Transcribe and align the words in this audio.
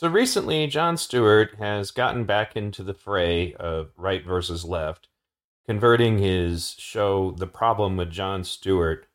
So 0.00 0.08
recently, 0.08 0.66
Jon 0.66 0.96
Stewart 0.96 1.56
has 1.58 1.90
gotten 1.90 2.24
back 2.24 2.56
into 2.56 2.82
the 2.82 2.94
fray 2.94 3.52
of 3.52 3.90
right 3.98 4.24
versus 4.24 4.64
left, 4.64 5.08
converting 5.66 6.16
his 6.16 6.74
show, 6.78 7.32
The 7.32 7.46
Problem 7.46 7.98
with 7.98 8.10
Jon 8.10 8.42
Stewart, 8.42 9.08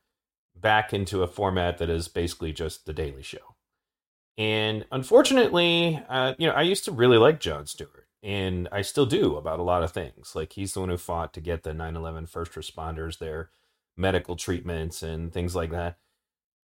back 0.56 0.94
into 0.94 1.24
a 1.24 1.28
format 1.28 1.80
that 1.80 1.90
is 1.90 2.08
basically 2.08 2.54
just 2.54 2.86
The 2.86 2.94
Daily 2.94 3.24
Show. 3.24 3.56
And 4.38 4.86
unfortunately, 4.92 6.04
uh, 6.08 6.36
you 6.38 6.46
know, 6.46 6.54
I 6.54 6.62
used 6.62 6.86
to 6.86 6.92
really 6.92 7.18
like 7.18 7.40
Jon 7.40 7.66
Stewart, 7.66 8.06
and 8.22 8.70
I 8.72 8.84
still 8.84 9.08
do 9.08 9.38
about 9.38 9.58
a 9.58 9.64
lot 9.64 9.82
of 9.82 9.92
things. 9.92 10.36
Like, 10.36 10.54
he's 10.54 10.76
the 10.76 10.82
one 10.82 10.90
who 10.90 10.98
fought 10.98 11.34
to 11.34 11.42
get 11.42 11.64
the 11.64 11.74
9 11.74 11.96
11 11.96 12.28
first 12.28 12.52
responders 12.52 13.18
their 13.18 13.50
medical 13.98 14.36
treatments 14.36 15.02
and 15.02 15.34
things 15.34 15.56
like 15.56 15.72
that. 15.72 15.98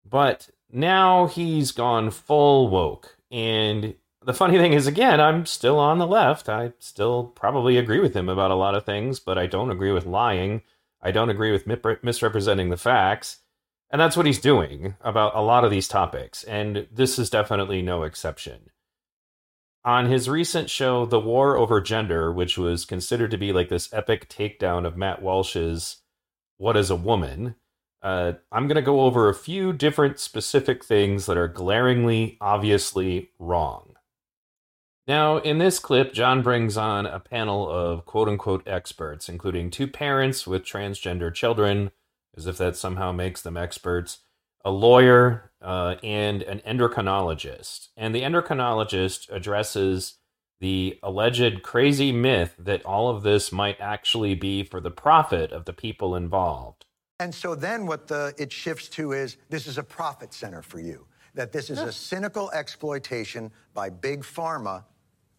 But 0.08 0.52
now 0.72 1.26
he's 1.26 1.72
gone 1.72 2.12
full 2.12 2.70
woke. 2.70 3.18
And 3.32 3.96
the 4.26 4.34
funny 4.34 4.58
thing 4.58 4.74
is, 4.74 4.88
again, 4.88 5.20
I'm 5.20 5.46
still 5.46 5.80
on 5.80 5.98
the 5.98 6.08
left. 6.08 6.50
I 6.50 6.74
still 6.80 7.26
probably 7.26 7.78
agree 7.78 8.00
with 8.00 8.16
him 8.16 8.30
about 8.30 8.52
a 8.52 8.56
lot 8.56 8.76
of 8.76 8.86
things, 8.86 9.20
but 9.20 9.38
I 9.38 9.48
don't 9.48 9.72
agree 9.72 9.92
with 9.92 10.06
lying. 10.06 10.62
I 11.02 11.12
don't 11.12 11.30
agree 11.30 11.52
with 11.52 11.68
misrepresenting 11.68 12.70
the 12.70 12.78
facts. 12.78 13.40
And 13.90 14.00
that's 14.00 14.18
what 14.18 14.26
he's 14.26 14.40
doing 14.40 14.96
about 15.02 15.36
a 15.36 15.42
lot 15.42 15.64
of 15.64 15.72
these 15.72 15.88
topics. 15.88 16.44
And 16.44 16.88
this 16.92 17.20
is 17.20 17.30
definitely 17.30 17.82
no 17.82 18.04
exception. 18.04 18.70
On 19.86 20.06
his 20.06 20.30
recent 20.30 20.70
show, 20.70 21.06
The 21.06 21.20
War 21.20 21.58
Over 21.58 21.82
Gender, 21.82 22.32
which 22.32 22.58
was 22.58 22.86
considered 22.86 23.32
to 23.32 23.38
be 23.38 23.52
like 23.52 23.70
this 23.70 23.94
epic 23.94 24.30
takedown 24.30 24.86
of 24.88 24.98
Matt 24.98 25.22
Walsh's 25.22 25.98
What 26.58 26.78
is 26.78 26.90
a 26.90 26.96
Woman, 26.96 27.56
uh, 28.02 28.34
I'm 28.52 28.68
going 28.68 28.76
to 28.76 28.82
go 28.82 29.02
over 29.02 29.30
a 29.30 29.36
few 29.36 29.74
different 29.74 30.20
specific 30.20 30.84
things 30.84 31.26
that 31.26 31.38
are 31.38 31.48
glaringly, 31.48 32.38
obviously 32.42 33.30
wrong. 33.40 33.96
Now, 35.06 35.38
in 35.38 35.58
this 35.58 35.80
clip, 35.80 36.14
Jon 36.14 36.42
brings 36.42 36.78
on 36.78 37.06
a 37.06 37.20
panel 37.20 37.70
of 37.70 38.06
quote 38.06 38.30
unquote 38.30 38.66
experts, 38.66 39.28
including 39.28 39.70
two 39.70 39.88
parents 39.88 40.48
with 40.48 40.64
transgender 40.64 41.34
children, 41.34 41.92
as 42.38 42.48
if 42.48 42.58
that 42.58 42.78
somehow 42.78 43.12
makes 43.12 43.42
them 43.42 43.58
experts, 43.58 44.20
a 44.64 44.72
lawyer, 44.72 45.52
uh, 45.62 45.96
and 46.04 46.42
an 46.44 46.62
endocrinologist. 46.66 47.90
And 47.98 48.16
the 48.16 48.22
endocrinologist 48.22 49.30
addresses 49.30 50.20
the 50.62 50.98
alleged 51.04 51.64
crazy 51.64 52.14
myth 52.14 52.56
that 52.58 52.86
all 52.86 53.10
of 53.10 53.24
this 53.24 53.52
might 53.52 53.82
actually 53.82 54.36
be 54.36 54.64
for 54.64 54.80
the 54.80 54.92
profit 54.92 55.52
of 55.52 55.66
the 55.66 55.74
people 55.74 56.16
involved. 56.16 56.86
And 57.20 57.36
so 57.36 57.56
then 57.56 57.86
what 57.86 58.08
the 58.08 58.34
it 58.38 58.54
shifts 58.54 58.88
to 58.90 59.12
is 59.12 59.36
this 59.50 59.68
is 59.68 59.78
a 59.78 59.84
profit 59.84 60.34
center 60.34 60.62
for 60.62 60.80
you. 60.80 61.06
That 61.36 61.52
this 61.52 61.70
is 61.70 61.80
a 61.80 61.92
cynical 61.92 62.52
exploitation 62.52 63.52
by 63.74 63.90
big 63.90 64.22
pharma 64.22 64.84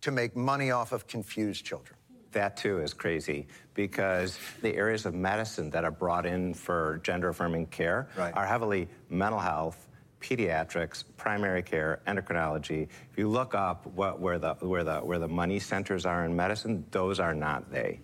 to 0.05 0.11
make 0.11 0.37
money 0.37 0.71
off 0.71 0.93
of 0.93 1.07
confused 1.07 1.65
children. 1.65 1.97
That 2.33 2.59
too 2.59 2.81
is 2.81 2.93
crazy 2.93 3.47
because 3.73 4.39
the 4.61 4.77
areas 4.77 5.07
of 5.07 5.15
medicine 5.15 5.71
that 5.71 5.83
are 5.83 5.91
brought 5.91 6.27
in 6.27 6.53
for 6.53 7.01
gender 7.03 7.31
affirming 7.31 7.69
care 7.69 8.11
right. 8.15 8.35
are 8.35 8.45
heavily 8.45 8.87
mental 9.09 9.39
health, 9.39 9.89
pediatrics, 10.21 11.05
primary 11.17 11.63
care, 11.63 12.03
endocrinology. 12.07 12.83
If 12.83 13.17
you 13.17 13.29
look 13.29 13.55
up 13.55 13.87
what, 13.87 14.21
where, 14.21 14.39
the, 14.39 14.53
where, 14.61 14.85
the, 14.85 14.99
where 14.99 15.19
the 15.19 15.29
money 15.29 15.59
centers 15.59 16.05
are 16.05 16.27
in 16.27 16.37
medicine, 16.37 16.85
those 16.91 17.19
are 17.19 17.33
not 17.33 17.71
they. 17.71 18.01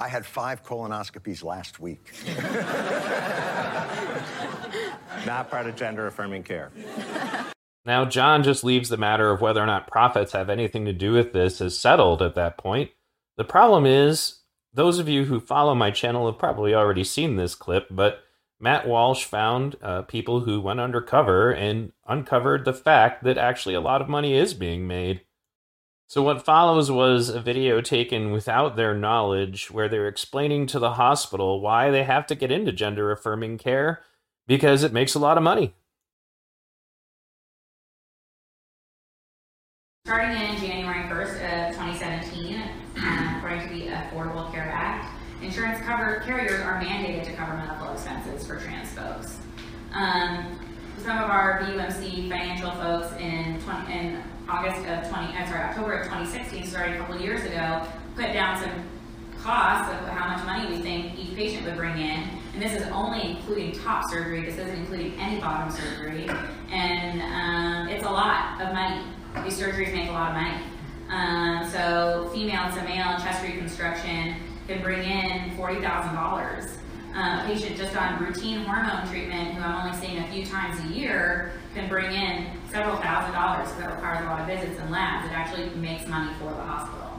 I 0.00 0.08
had 0.08 0.26
five 0.26 0.64
colonoscopies 0.64 1.44
last 1.44 1.78
week. 1.78 2.12
not 5.24 5.50
part 5.50 5.68
of 5.68 5.76
gender 5.76 6.08
affirming 6.08 6.42
care. 6.42 6.72
Now, 7.84 8.04
Jon 8.04 8.42
just 8.42 8.64
leaves 8.64 8.88
the 8.88 8.96
matter 8.96 9.30
of 9.30 9.40
whether 9.40 9.62
or 9.62 9.66
not 9.66 9.86
profits 9.86 10.32
have 10.32 10.50
anything 10.50 10.84
to 10.84 10.92
do 10.92 11.12
with 11.12 11.32
this 11.32 11.60
as 11.60 11.78
settled 11.78 12.20
at 12.20 12.34
that 12.34 12.58
point. 12.58 12.90
The 13.36 13.44
problem 13.44 13.86
is, 13.86 14.40
those 14.72 14.98
of 14.98 15.08
you 15.08 15.24
who 15.24 15.40
follow 15.40 15.74
my 15.74 15.90
channel 15.90 16.26
have 16.26 16.38
probably 16.38 16.74
already 16.74 17.04
seen 17.04 17.36
this 17.36 17.54
clip, 17.54 17.86
but 17.90 18.20
Matt 18.60 18.86
Walsh 18.86 19.24
found 19.24 19.76
uh, 19.80 20.02
people 20.02 20.40
who 20.40 20.60
went 20.60 20.80
undercover 20.80 21.50
and 21.52 21.92
uncovered 22.06 22.64
the 22.64 22.74
fact 22.74 23.22
that 23.24 23.38
actually 23.38 23.74
a 23.74 23.80
lot 23.80 24.02
of 24.02 24.08
money 24.08 24.34
is 24.34 24.52
being 24.54 24.86
made. 24.86 25.22
So, 26.08 26.22
what 26.22 26.44
follows 26.44 26.90
was 26.90 27.28
a 27.28 27.40
video 27.40 27.80
taken 27.80 28.32
without 28.32 28.76
their 28.76 28.94
knowledge 28.94 29.70
where 29.70 29.88
they're 29.88 30.08
explaining 30.08 30.66
to 30.68 30.78
the 30.78 30.94
hospital 30.94 31.60
why 31.60 31.90
they 31.90 32.02
have 32.02 32.26
to 32.28 32.34
get 32.34 32.50
into 32.50 32.72
gender 32.72 33.12
affirming 33.12 33.58
care 33.58 34.02
because 34.46 34.82
it 34.82 34.92
makes 34.92 35.14
a 35.14 35.18
lot 35.18 35.36
of 35.36 35.44
money. 35.44 35.74
Starting 40.08 40.40
in 40.40 40.56
January 40.56 41.02
1st 41.02 41.68
of 41.68 41.74
2017, 41.74 42.62
um, 42.96 43.34
according 43.36 43.68
to 43.68 43.74
the 43.74 43.88
Affordable 43.88 44.50
Care 44.50 44.70
Act, 44.72 45.14
insurance 45.42 45.84
cover 45.84 46.22
carriers 46.24 46.62
are 46.62 46.80
mandated 46.80 47.24
to 47.24 47.34
cover 47.34 47.52
medical 47.52 47.92
expenses 47.92 48.46
for 48.46 48.58
trans 48.58 48.88
folks. 48.92 49.36
Um, 49.92 50.58
some 50.96 51.18
of 51.18 51.28
our 51.28 51.60
BUMC 51.60 52.26
financial 52.26 52.70
folks 52.70 53.12
in 53.20 53.60
20, 53.60 53.92
in 53.92 54.22
August 54.48 54.78
of 54.86 55.10
20, 55.10 55.12
I'm 55.36 55.46
sorry, 55.46 55.64
October 55.64 55.92
of 55.98 56.04
2016, 56.04 56.66
starting 56.66 56.94
a 56.94 56.96
couple 56.96 57.16
of 57.16 57.20
years 57.20 57.44
ago, 57.44 57.86
put 58.16 58.32
down 58.32 58.58
some 58.58 58.72
costs 59.42 59.92
of 59.92 60.08
how 60.08 60.34
much 60.34 60.46
money 60.46 60.74
we 60.74 60.80
think 60.80 61.18
each 61.18 61.36
patient 61.36 61.66
would 61.66 61.76
bring 61.76 61.98
in. 61.98 62.26
And 62.54 62.62
this 62.62 62.72
is 62.72 62.88
only 62.92 63.32
including 63.32 63.72
top 63.72 64.08
surgery. 64.08 64.42
This 64.46 64.56
isn't 64.56 64.74
including 64.74 65.20
any 65.20 65.38
bottom 65.38 65.70
surgery. 65.70 66.30
And 66.70 67.20
um, 67.20 67.88
it's 67.88 68.06
a 68.06 68.10
lot 68.10 68.58
of 68.62 68.72
money. 68.72 69.04
These 69.44 69.60
surgeries 69.60 69.92
make 69.92 70.08
a 70.08 70.12
lot 70.12 70.30
of 70.30 70.42
money. 70.42 70.62
Um, 71.08 71.70
so 71.70 72.30
female 72.34 72.70
to 72.70 72.82
male 72.82 73.18
chest 73.18 73.42
reconstruction 73.42 74.36
can 74.66 74.82
bring 74.82 75.08
in 75.08 75.56
$40,000. 75.56 76.70
Uh, 77.14 77.42
a 77.42 77.44
patient 77.46 77.76
just 77.76 77.96
on 77.96 78.22
routine 78.22 78.64
hormone 78.64 79.08
treatment, 79.08 79.54
who 79.54 79.62
I'm 79.62 79.86
only 79.86 79.98
seeing 79.98 80.18
a 80.18 80.28
few 80.28 80.44
times 80.44 80.78
a 80.84 80.92
year, 80.92 81.52
can 81.74 81.88
bring 81.88 82.12
in 82.12 82.46
several 82.70 82.96
thousand 82.98 83.32
dollars. 83.32 83.68
So 83.70 83.80
that 83.80 83.90
requires 83.94 84.20
a 84.20 84.24
lot 84.24 84.40
of 84.40 84.46
visits 84.46 84.78
and 84.78 84.90
labs. 84.90 85.26
It 85.26 85.32
actually 85.32 85.70
makes 85.70 86.06
money 86.06 86.32
for 86.38 86.50
the 86.50 86.62
hospital. 86.62 87.10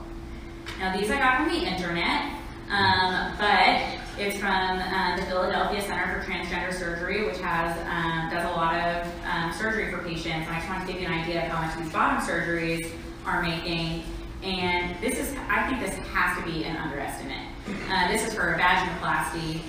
Now 0.79 0.95
these 0.95 1.09
I 1.09 1.17
got 1.17 1.37
from 1.37 1.49
the 1.49 1.65
internet, 1.65 2.31
um, 2.69 3.33
but 3.39 3.81
it's 4.17 4.37
from 4.37 4.79
uh, 4.79 5.15
the 5.17 5.23
Philadelphia 5.23 5.81
Center 5.81 6.21
for 6.21 6.31
Transgender 6.31 6.73
Surgery, 6.73 7.25
which 7.25 7.39
has 7.39 7.75
um, 7.87 8.29
does 8.29 8.45
a 8.45 8.55
lot 8.55 8.75
of 8.75 9.05
um, 9.05 9.28
surgery 9.59 9.91
for 9.91 9.97
patients. 9.99 10.47
And 10.47 10.49
I 10.49 10.59
just 10.59 10.69
want 10.69 10.87
to 10.87 10.91
give 10.91 11.01
you 11.01 11.07
an 11.07 11.13
idea 11.13 11.45
of 11.45 11.51
how 11.51 11.61
much 11.61 11.77
these 11.77 11.91
bottom 11.91 12.19
surgeries 12.21 12.89
are 13.25 13.43
making. 13.43 14.03
And 14.41 14.95
this 15.01 15.19
is, 15.19 15.35
I 15.49 15.67
think 15.67 15.81
this 15.81 15.95
has 16.07 16.37
to 16.37 16.49
be 16.49 16.63
an 16.63 16.77
underestimate. 16.77 17.45
Uh, 17.89 18.07
this 18.07 18.25
is 18.25 18.33
for 18.33 18.53
a 18.53 18.57
vaginoplasty. 18.57 19.59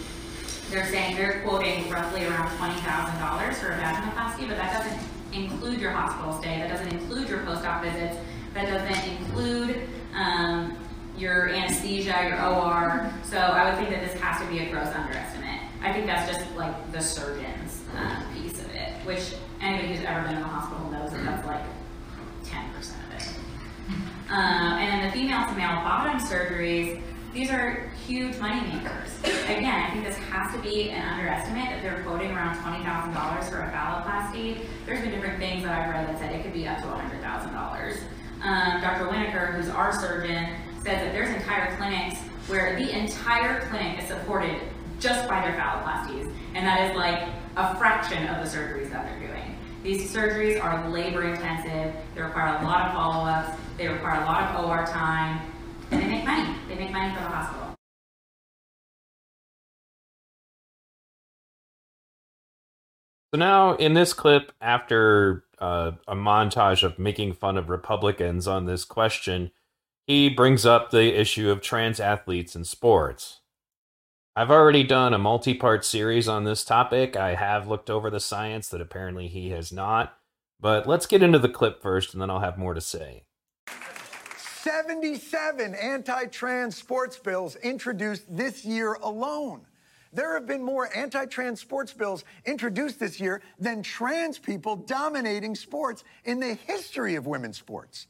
They're 0.70 0.86
saying 0.86 1.16
they're 1.16 1.40
quoting 1.40 1.90
roughly 1.90 2.24
around 2.24 2.48
$20,000 2.56 3.54
for 3.54 3.72
a 3.72 3.76
vaginoplasty, 3.76 4.48
but 4.48 4.56
that 4.56 4.84
doesn't 4.84 5.08
include 5.32 5.80
your 5.80 5.90
hospital 5.90 6.40
stay. 6.40 6.58
That 6.58 6.68
doesn't 6.68 6.92
include 6.92 7.28
your 7.28 7.40
post-op 7.40 7.82
visits. 7.82 8.16
That 8.54 8.68
doesn't 8.68 9.10
include 9.16 9.88
um, 10.14 10.76
your 11.16 11.48
anesthesia, 11.48 12.28
your 12.28 12.40
OR. 12.40 13.12
So 13.24 13.38
I 13.38 13.68
would 13.68 13.76
think 13.76 13.90
that 13.90 14.08
this 14.08 14.20
has 14.20 14.40
to 14.40 14.46
be 14.46 14.60
a 14.60 14.70
gross 14.70 14.94
underestimate. 14.94 15.60
I 15.82 15.92
think 15.92 16.06
that's 16.06 16.30
just 16.32 16.54
like 16.56 16.92
the 16.92 17.00
surgeon's 17.00 17.82
uh, 17.96 18.22
piece 18.34 18.60
of 18.60 18.70
it, 18.70 18.92
which 19.04 19.34
anybody 19.60 19.94
who's 19.94 20.04
ever 20.04 20.22
been 20.22 20.36
in 20.36 20.42
the 20.42 20.48
hospital 20.48 20.90
knows 20.90 21.10
that 21.12 21.24
that's 21.24 21.46
like 21.46 21.64
10% 22.44 22.76
of 22.76 23.14
it. 23.16 23.28
Uh, 24.30 24.34
and 24.34 25.08
the 25.08 25.12
female 25.12 25.46
to 25.46 25.54
male 25.54 25.82
bottom 25.82 26.18
surgeries, 26.18 27.00
these 27.32 27.50
are 27.50 27.90
huge 28.06 28.36
money 28.38 28.60
makers. 28.60 29.10
Again, 29.44 29.66
I 29.66 29.90
think 29.90 30.04
this 30.04 30.16
has 30.16 30.54
to 30.54 30.60
be 30.62 30.90
an 30.90 31.02
underestimate 31.02 31.68
that 31.70 31.82
they're 31.82 32.02
quoting 32.02 32.32
around 32.32 32.56
$20,000 32.56 33.50
for 33.50 33.60
a 33.60 33.70
phalloplasty. 33.70 34.64
There's 34.86 35.00
been 35.00 35.10
different 35.10 35.38
things 35.38 35.62
that 35.62 35.72
I've 35.72 35.90
read 35.90 36.08
that 36.08 36.18
said 36.18 36.34
it 36.34 36.42
could 36.42 36.52
be 36.52 36.66
up 36.66 36.78
to 36.78 36.84
$100,000. 36.84 37.96
Um, 38.42 38.80
Dr. 38.80 39.06
Winokur, 39.06 39.54
who's 39.54 39.68
our 39.68 39.92
surgeon, 39.92 40.56
says 40.76 41.02
that 41.02 41.12
there's 41.12 41.28
entire 41.28 41.76
clinics 41.76 42.18
where 42.48 42.76
the 42.76 42.90
entire 42.90 43.60
clinic 43.68 44.02
is 44.02 44.08
supported 44.08 44.60
just 44.98 45.28
by 45.28 45.40
their 45.40 45.52
phalloplasties, 45.52 46.32
and 46.54 46.66
that 46.66 46.90
is 46.90 46.96
like 46.96 47.28
a 47.56 47.76
fraction 47.76 48.26
of 48.28 48.44
the 48.44 48.58
surgeries 48.58 48.90
that 48.90 49.06
they're 49.06 49.28
doing. 49.28 49.56
These 49.82 50.14
surgeries 50.14 50.62
are 50.62 50.90
labor 50.90 51.24
intensive, 51.24 51.94
they 52.14 52.20
require 52.20 52.58
a 52.60 52.64
lot 52.64 52.88
of 52.88 52.92
follow 52.92 53.24
ups, 53.24 53.58
they 53.78 53.88
require 53.88 54.20
a 54.20 54.26
lot 54.26 54.54
of 54.54 54.66
OR 54.66 54.84
time, 54.84 55.40
and 55.90 56.02
they 56.02 56.06
make 56.06 56.24
money. 56.24 56.54
They 56.68 56.74
make 56.74 56.92
money 56.92 57.14
for 57.14 57.20
the 57.20 57.28
hospital. 57.28 57.74
So 63.32 63.38
now, 63.38 63.76
in 63.76 63.94
this 63.94 64.12
clip, 64.12 64.52
after 64.60 65.44
uh, 65.58 65.92
a 66.06 66.14
montage 66.14 66.82
of 66.82 66.98
making 66.98 67.34
fun 67.34 67.56
of 67.56 67.70
Republicans 67.70 68.46
on 68.46 68.66
this 68.66 68.84
question, 68.84 69.50
he 70.06 70.28
brings 70.28 70.66
up 70.66 70.90
the 70.90 71.18
issue 71.18 71.48
of 71.48 71.62
trans 71.62 72.00
athletes 72.00 72.54
in 72.54 72.64
sports. 72.64 73.39
I've 74.40 74.50
already 74.50 74.84
done 74.84 75.12
a 75.12 75.18
multi 75.18 75.52
part 75.52 75.84
series 75.84 76.26
on 76.26 76.44
this 76.44 76.64
topic. 76.64 77.14
I 77.14 77.34
have 77.34 77.68
looked 77.68 77.90
over 77.90 78.08
the 78.08 78.20
science 78.20 78.70
that 78.70 78.80
apparently 78.80 79.28
he 79.28 79.50
has 79.50 79.70
not. 79.70 80.16
But 80.58 80.86
let's 80.86 81.04
get 81.04 81.22
into 81.22 81.38
the 81.38 81.50
clip 81.50 81.82
first, 81.82 82.14
and 82.14 82.22
then 82.22 82.30
I'll 82.30 82.40
have 82.40 82.56
more 82.56 82.72
to 82.72 82.80
say. 82.80 83.24
77 83.66 85.74
anti 85.74 86.24
trans 86.24 86.74
sports 86.74 87.18
bills 87.18 87.56
introduced 87.56 88.34
this 88.34 88.64
year 88.64 88.94
alone. 89.02 89.66
There 90.10 90.32
have 90.32 90.46
been 90.46 90.64
more 90.64 90.88
anti 90.96 91.26
trans 91.26 91.60
sports 91.60 91.92
bills 91.92 92.24
introduced 92.46 92.98
this 92.98 93.20
year 93.20 93.42
than 93.58 93.82
trans 93.82 94.38
people 94.38 94.74
dominating 94.74 95.54
sports 95.54 96.02
in 96.24 96.40
the 96.40 96.54
history 96.54 97.14
of 97.14 97.26
women's 97.26 97.58
sports. 97.58 98.06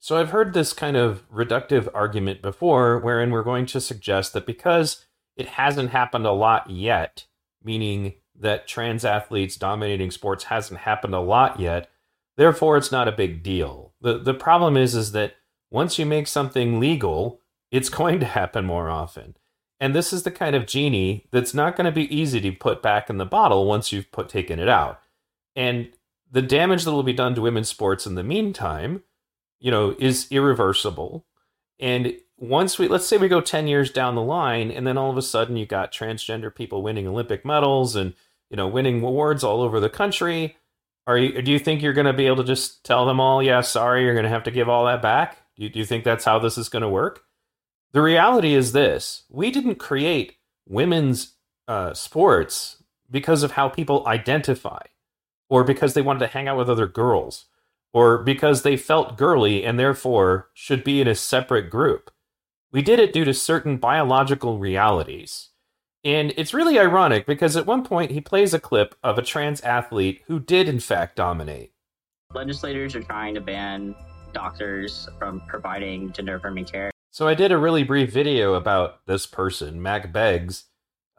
So 0.00 0.18
I've 0.18 0.30
heard 0.30 0.54
this 0.54 0.72
kind 0.72 0.96
of 0.96 1.22
reductive 1.32 1.86
argument 1.94 2.42
before, 2.42 2.98
wherein 2.98 3.30
we're 3.30 3.44
going 3.44 3.66
to 3.66 3.80
suggest 3.80 4.32
that 4.32 4.44
because 4.44 5.06
it 5.36 5.48
hasn't 5.48 5.90
happened 5.90 6.26
a 6.26 6.32
lot 6.32 6.70
yet, 6.70 7.26
meaning 7.62 8.14
that 8.38 8.66
trans 8.66 9.04
athletes 9.04 9.56
dominating 9.56 10.10
sports 10.10 10.44
hasn't 10.44 10.80
happened 10.80 11.14
a 11.14 11.20
lot 11.20 11.60
yet, 11.60 11.90
therefore 12.36 12.76
it's 12.76 12.92
not 12.92 13.08
a 13.08 13.12
big 13.12 13.42
deal. 13.42 13.92
The 14.00 14.18
the 14.18 14.34
problem 14.34 14.76
is 14.76 14.94
is 14.94 15.12
that 15.12 15.34
once 15.70 15.98
you 15.98 16.06
make 16.06 16.26
something 16.26 16.78
legal, 16.80 17.40
it's 17.70 17.88
going 18.00 18.20
to 18.20 18.26
happen 18.26 18.64
more 18.64 18.90
often. 18.90 19.36
And 19.80 19.96
this 19.96 20.12
is 20.12 20.22
the 20.22 20.30
kind 20.30 20.54
of 20.54 20.66
genie 20.66 21.26
that's 21.32 21.54
not 21.54 21.74
going 21.74 21.86
to 21.86 21.92
be 21.92 22.14
easy 22.14 22.40
to 22.40 22.52
put 22.52 22.82
back 22.82 23.10
in 23.10 23.18
the 23.18 23.26
bottle 23.26 23.66
once 23.66 23.90
you've 23.90 24.12
put 24.12 24.28
taken 24.28 24.60
it 24.60 24.68
out. 24.68 25.00
And 25.56 25.90
the 26.30 26.42
damage 26.42 26.84
that 26.84 26.92
will 26.92 27.02
be 27.02 27.12
done 27.12 27.34
to 27.34 27.42
women's 27.42 27.68
sports 27.68 28.06
in 28.06 28.14
the 28.14 28.22
meantime, 28.22 29.02
you 29.58 29.72
know, 29.72 29.96
is 29.98 30.28
irreversible. 30.30 31.26
And 31.80 32.14
once 32.42 32.76
we 32.76 32.88
let's 32.88 33.06
say 33.06 33.16
we 33.16 33.28
go 33.28 33.40
10 33.40 33.68
years 33.68 33.88
down 33.88 34.16
the 34.16 34.20
line 34.20 34.72
and 34.72 34.84
then 34.84 34.98
all 34.98 35.10
of 35.10 35.16
a 35.16 35.22
sudden 35.22 35.56
you 35.56 35.64
got 35.64 35.92
transgender 35.92 36.52
people 36.52 36.82
winning 36.82 37.06
Olympic 37.06 37.44
medals 37.44 37.94
and 37.94 38.14
you 38.50 38.56
know 38.56 38.66
winning 38.66 39.00
awards 39.00 39.44
all 39.44 39.62
over 39.62 39.78
the 39.78 39.88
country, 39.88 40.56
are 41.06 41.16
you 41.16 41.40
do 41.40 41.52
you 41.52 41.58
think 41.60 41.80
you're 41.80 41.92
going 41.92 42.06
to 42.06 42.12
be 42.12 42.26
able 42.26 42.38
to 42.38 42.44
just 42.44 42.84
tell 42.84 43.06
them 43.06 43.20
all, 43.20 43.42
"Yeah, 43.42 43.60
sorry, 43.60 44.02
you're 44.02 44.14
going 44.14 44.24
to 44.24 44.28
have 44.28 44.42
to 44.44 44.50
give 44.50 44.68
all 44.68 44.86
that 44.86 45.00
back?" 45.00 45.38
Do 45.56 45.62
you, 45.62 45.70
do 45.70 45.78
you 45.78 45.84
think 45.84 46.02
that's 46.02 46.24
how 46.24 46.40
this 46.40 46.58
is 46.58 46.68
going 46.68 46.82
to 46.82 46.88
work? 46.88 47.22
The 47.92 48.02
reality 48.02 48.54
is 48.54 48.72
this 48.72 49.22
we 49.30 49.52
didn't 49.52 49.76
create 49.76 50.36
women's 50.68 51.34
uh, 51.68 51.94
sports 51.94 52.82
because 53.08 53.44
of 53.44 53.52
how 53.52 53.68
people 53.68 54.06
identify, 54.08 54.82
or 55.48 55.62
because 55.62 55.94
they 55.94 56.02
wanted 56.02 56.20
to 56.20 56.32
hang 56.32 56.48
out 56.48 56.58
with 56.58 56.70
other 56.70 56.88
girls, 56.88 57.44
or 57.92 58.18
because 58.18 58.62
they 58.62 58.76
felt 58.76 59.16
girly 59.16 59.64
and 59.64 59.78
therefore 59.78 60.48
should 60.54 60.82
be 60.82 61.00
in 61.00 61.06
a 61.06 61.14
separate 61.14 61.70
group. 61.70 62.11
We 62.72 62.80
did 62.80 62.98
it 62.98 63.12
due 63.12 63.26
to 63.26 63.34
certain 63.34 63.76
biological 63.76 64.58
realities. 64.58 65.50
And 66.04 66.32
it's 66.38 66.54
really 66.54 66.80
ironic 66.80 67.26
because 67.26 67.54
at 67.54 67.66
one 67.66 67.84
point 67.84 68.10
he 68.10 68.20
plays 68.20 68.54
a 68.54 68.58
clip 68.58 68.94
of 69.04 69.18
a 69.18 69.22
trans 69.22 69.60
athlete 69.60 70.22
who 70.26 70.40
did, 70.40 70.68
in 70.68 70.80
fact, 70.80 71.16
dominate. 71.16 71.72
Legislators 72.34 72.96
are 72.96 73.02
trying 73.02 73.34
to 73.34 73.42
ban 73.42 73.94
doctors 74.32 75.06
from 75.18 75.42
providing 75.46 76.12
gender 76.12 76.36
affirming 76.36 76.64
care. 76.64 76.90
So 77.10 77.28
I 77.28 77.34
did 77.34 77.52
a 77.52 77.58
really 77.58 77.84
brief 77.84 78.10
video 78.10 78.54
about 78.54 79.04
this 79.06 79.26
person, 79.26 79.82
Mack 79.82 80.10
Beggs, 80.10 80.64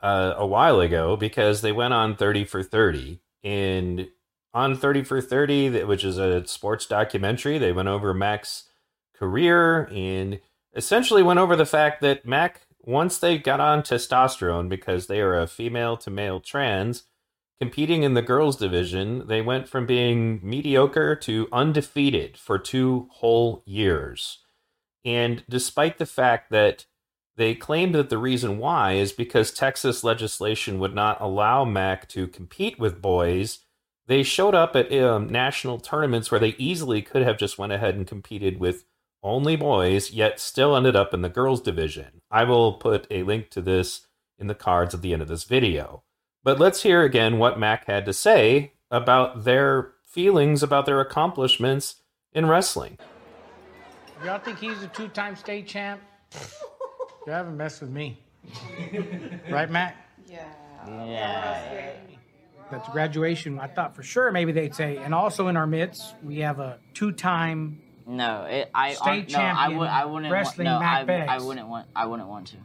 uh, 0.01 0.33
a 0.35 0.47
while 0.47 0.79
ago 0.79 1.15
because 1.15 1.61
they 1.61 1.71
went 1.71 1.93
on 1.93 2.15
30 2.15 2.45
for 2.45 2.63
30. 2.63 3.21
And 3.43 4.07
on 4.55 4.75
30 4.75 5.03
for 5.03 5.21
30, 5.21 5.83
which 5.83 6.03
is 6.03 6.17
a 6.17 6.47
sports 6.47 6.87
documentary, 6.87 7.59
they 7.59 7.71
went 7.71 7.89
over 7.89 8.11
Mack's 8.11 8.69
career 9.15 9.87
and 9.93 10.39
essentially 10.75 11.23
went 11.23 11.39
over 11.39 11.55
the 11.55 11.65
fact 11.65 12.01
that 12.01 12.25
Mack, 12.25 12.61
once 12.81 13.17
they 13.17 13.37
got 13.37 13.59
on 13.59 13.81
testosterone 13.81 14.69
because 14.69 15.07
they 15.07 15.21
are 15.21 15.39
a 15.39 15.47
female 15.47 15.97
to 15.97 16.09
male 16.09 16.39
trans, 16.39 17.03
competing 17.59 18.03
in 18.03 18.13
the 18.13 18.21
girls 18.21 18.57
division, 18.57 19.27
they 19.27 19.41
went 19.41 19.69
from 19.69 19.85
being 19.85 20.39
mediocre 20.43 21.15
to 21.15 21.47
undefeated 21.51 22.37
for 22.37 22.57
two 22.57 23.07
whole 23.11 23.63
years. 23.65 24.39
And 25.05 25.43
despite 25.49 25.97
the 25.97 26.05
fact 26.05 26.49
that 26.51 26.85
they 27.35 27.55
claimed 27.55 27.95
that 27.95 28.09
the 28.09 28.17
reason 28.17 28.57
why 28.57 28.93
is 28.93 29.11
because 29.11 29.51
Texas 29.51 30.03
legislation 30.03 30.79
would 30.79 30.93
not 30.93 31.19
allow 31.19 31.65
Mack 31.65 32.07
to 32.09 32.27
compete 32.27 32.79
with 32.79 33.01
boys, 33.01 33.59
they 34.07 34.23
showed 34.23 34.53
up 34.53 34.75
at 34.75 34.93
um, 34.93 35.29
national 35.29 35.79
tournaments 35.79 36.29
where 36.29 36.39
they 36.39 36.55
easily 36.57 37.01
could 37.01 37.23
have 37.23 37.37
just 37.37 37.57
went 37.57 37.73
ahead 37.73 37.95
and 37.95 38.05
competed 38.05 38.59
with 38.59 38.85
only 39.23 39.55
boys, 39.55 40.11
yet 40.11 40.39
still 40.39 40.75
ended 40.75 40.95
up 40.95 41.13
in 41.13 41.21
the 41.21 41.29
girls 41.29 41.61
division. 41.61 42.21
I 42.29 42.43
will 42.43 42.73
put 42.73 43.07
a 43.09 43.23
link 43.23 43.49
to 43.51 43.61
this 43.61 44.07
in 44.37 44.47
the 44.47 44.55
cards 44.55 44.93
at 44.93 45.01
the 45.01 45.13
end 45.13 45.21
of 45.21 45.27
this 45.27 45.45
video. 45.45 46.03
But 46.43 46.59
let's 46.59 46.83
hear 46.83 47.03
again 47.03 47.37
what 47.37 47.57
Mack 47.57 47.85
had 47.87 48.05
to 48.05 48.13
say 48.13 48.73
about 48.91 49.45
their 49.45 49.93
feelings 50.05 50.61
about 50.61 50.85
their 50.85 50.99
accomplishments 50.99 51.95
in 52.33 52.45
wrestling. 52.45 52.99
Y'all 54.23 54.39
think 54.39 54.59
he's 54.59 54.81
a 54.83 54.87
two-time 54.87 55.35
state 55.35 55.67
champ? 55.67 56.01
you 57.25 57.31
haven't 57.31 57.57
messed 57.57 57.81
with 57.81 57.89
me. 57.89 58.19
right, 59.49 59.71
Matt? 59.71 59.95
Yeah. 60.27 60.45
Yeah. 60.87 61.93
That's 62.69 62.87
graduation. 62.89 63.59
I 63.59 63.67
thought 63.67 63.95
for 63.95 64.03
sure 64.03 64.31
maybe 64.31 64.51
they'd 64.51 64.75
say, 64.75 64.97
and 64.97 65.13
also 65.13 65.47
in 65.47 65.57
our 65.57 65.67
midst, 65.67 66.15
we 66.23 66.39
have 66.39 66.59
a 66.59 66.79
two-time 66.93 67.81
No, 68.05 68.43
it, 68.43 68.69
I 68.75 68.93
State 68.93 69.31
no, 69.31 69.39
I 69.39 69.41
champion 69.41 69.79
would 69.79 69.87
I 69.89 70.05
wouldn't 70.05 70.31
wrestling 70.31 70.67
want, 70.67 70.81
no, 70.81 70.87
I, 70.87 71.03
Beggs. 71.03 71.29
I 71.29 71.39
wouldn't 71.39 71.67
want 71.67 71.87
I 71.95 72.05
wouldn't 72.05 72.29
want 72.29 72.47
to. 72.47 72.57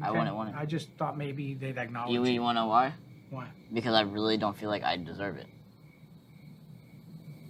I 0.00 0.10
wouldn't 0.10 0.36
want 0.36 0.52
to. 0.52 0.58
I 0.58 0.64
just 0.64 0.88
thought 0.98 1.16
maybe 1.16 1.54
they'd 1.54 1.76
acknowledge 1.78 2.12
You, 2.12 2.24
you 2.24 2.42
want 2.42 2.56
to 2.56 2.62
know 2.62 2.66
why? 2.68 2.92
Why? 3.30 3.48
Because 3.72 3.94
I 3.94 4.02
really 4.02 4.36
don't 4.36 4.56
feel 4.56 4.68
like 4.70 4.84
I 4.84 4.96
deserve 4.96 5.36
it. 5.36 5.46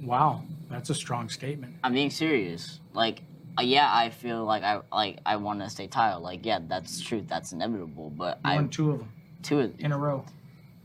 Wow, 0.03 0.43
that's 0.71 0.91
a 0.91 0.95
strong 0.95 1.29
statement. 1.29 1.77
I'm 1.83 1.93
being 1.95 2.11
serious. 2.11 2.81
Like, 2.93 3.23
uh, 3.59 3.63
yeah, 3.63 3.89
I 3.93 4.11
feel 4.11 4.45
like 4.45 4.63
I 4.63 4.81
like 4.93 5.19
I 5.25 5.37
want 5.37 5.61
to 5.61 5.71
stay 5.71 5.87
title. 5.87 6.21
Like, 6.21 6.45
yeah, 6.45 6.59
that's 6.67 7.01
true. 7.01 7.23
That's 7.27 7.53
inevitable. 7.53 8.11
But 8.11 8.39
You 8.45 8.51
I 8.51 8.57
won 8.57 8.69
two 8.69 8.91
of 8.93 8.99
them 8.99 9.13
two 9.43 9.61
of 9.61 9.79
in 9.79 9.93
a 9.93 9.99
row. 9.99 10.25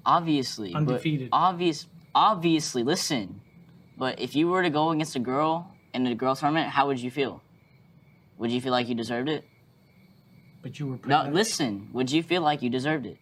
obviously 0.06 0.74
Undefeated. 0.74 1.30
obvious 1.32 1.88
obviously 2.14 2.84
listen 2.84 3.42
but 3.98 4.20
if 4.20 4.36
you 4.36 4.48
were 4.48 4.62
to 4.62 4.70
go 4.70 4.92
against 4.92 5.16
a 5.16 5.20
girl 5.20 5.74
in 5.94 6.08
a 6.08 6.16
girls' 6.16 6.40
tournament 6.40 6.70
how 6.70 6.88
would 6.88 7.00
you 7.00 7.12
feel 7.12 7.42
would 8.38 8.52
you 8.52 8.62
feel 8.62 8.72
like 8.72 8.88
you 8.88 8.96
deserved 8.96 9.30
it 9.30 9.44
But 10.62 10.80
you 10.80 10.88
were 10.88 10.98
put 10.98 11.10
no 11.10 11.30
listen 11.32 11.90
would 11.94 12.12
you 12.12 12.24
feel 12.24 12.42
like 12.42 12.62
you 12.62 12.70
deserved 12.70 13.06
it 13.06 13.18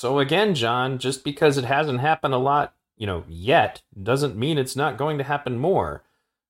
So 0.00 0.18
again, 0.18 0.54
Jon, 0.54 0.98
just 0.98 1.24
because 1.24 1.58
it 1.58 1.66
hasn't 1.66 2.00
happened 2.00 2.32
a 2.32 2.38
lot, 2.38 2.72
you 2.96 3.06
know, 3.06 3.24
yet, 3.28 3.82
doesn't 4.02 4.34
mean 4.34 4.56
it's 4.56 4.74
not 4.74 4.96
going 4.96 5.18
to 5.18 5.24
happen 5.24 5.58
more. 5.58 6.04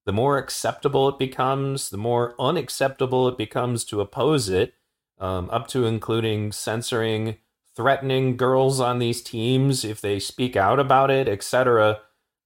The 0.07 0.13
more 0.13 0.39
acceptable 0.39 1.09
it 1.09 1.19
becomes, 1.19 1.91
the 1.91 1.97
more 1.97 2.37
unacceptable 2.39 3.27
it 3.27 3.37
becomes 3.37 3.85
to 3.87 4.01
oppose 4.01 4.49
it, 4.49 4.75
um, 5.19 5.51
up 5.51 5.67
to 5.69 5.85
including 5.85 6.53
censoring, 6.53 7.39
threatening 7.77 8.37
girls 8.37 8.79
on 8.79 9.01
these 9.01 9.21
teams 9.21 9.85
if 9.85 10.01
they 10.01 10.21
speak 10.21 10.55
out 10.55 10.79
about 10.79 11.11
it, 11.11 11.29
etc. 11.29 12.01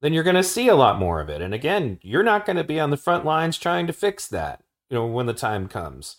Then 0.05 0.13
you're 0.13 0.23
going 0.23 0.37
to 0.37 0.45
see 0.45 0.69
a 0.69 0.77
lot 0.77 1.01
more 1.01 1.21
of 1.21 1.29
it. 1.29 1.41
And 1.41 1.53
again, 1.53 1.99
you're 2.03 2.23
not 2.23 2.47
going 2.47 2.59
to 2.59 2.63
be 2.63 2.79
on 2.79 2.91
the 2.91 2.97
front 2.97 3.25
lines 3.25 3.59
trying 3.59 3.89
to 3.89 3.93
fix 3.93 4.29
that, 4.29 4.63
you 4.89 4.97
know, 4.97 5.07
when 5.07 5.27
the 5.27 5.35
time 5.35 5.67
comes 5.67 6.19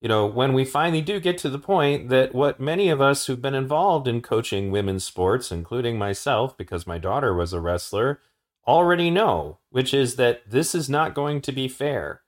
you 0.00 0.08
know, 0.08 0.26
when 0.26 0.54
we 0.54 0.64
finally 0.64 1.02
do 1.02 1.20
get 1.20 1.36
to 1.38 1.50
the 1.50 1.58
point 1.58 2.08
that 2.08 2.34
what 2.34 2.58
many 2.58 2.88
of 2.88 3.00
us 3.00 3.26
who've 3.26 3.42
been 3.42 3.54
involved 3.54 4.08
in 4.08 4.22
coaching 4.22 4.70
women's 4.70 5.04
sports, 5.04 5.52
including 5.52 5.98
myself, 5.98 6.56
because 6.56 6.86
my 6.86 6.98
daughter 6.98 7.34
was 7.34 7.52
a 7.52 7.60
wrestler, 7.60 8.20
already 8.66 9.10
know, 9.10 9.58
which 9.68 9.92
is 9.92 10.16
that 10.16 10.42
this 10.48 10.74
is 10.74 10.88
not 10.88 11.14
going 11.14 11.42
to 11.42 11.52
be 11.52 11.68
fair. 11.68 12.22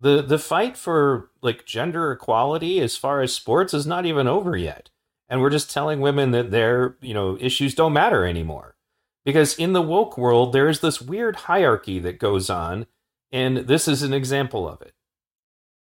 The 0.00 0.22
the 0.22 0.38
fight 0.38 0.76
for 0.76 1.30
like 1.42 1.66
gender 1.66 2.12
equality 2.12 2.80
as 2.80 2.96
far 2.96 3.20
as 3.20 3.34
sports 3.34 3.74
is 3.74 3.86
not 3.86 4.06
even 4.06 4.28
over 4.28 4.56
yet. 4.56 4.90
And 5.28 5.40
we're 5.40 5.50
just 5.50 5.70
telling 5.70 6.00
women 6.00 6.30
that 6.30 6.50
their, 6.50 6.96
you 7.00 7.14
know, 7.14 7.36
issues 7.40 7.74
don't 7.74 7.92
matter 7.92 8.24
anymore. 8.24 8.76
Because 9.24 9.54
in 9.54 9.72
the 9.72 9.82
woke 9.82 10.16
world, 10.16 10.52
there 10.52 10.68
is 10.68 10.80
this 10.80 11.00
weird 11.00 11.36
hierarchy 11.36 11.98
that 12.00 12.18
goes 12.18 12.48
on, 12.48 12.86
and 13.30 13.58
this 13.58 13.86
is 13.86 14.02
an 14.02 14.12
example 14.12 14.68
of 14.68 14.80
it. 14.80 14.94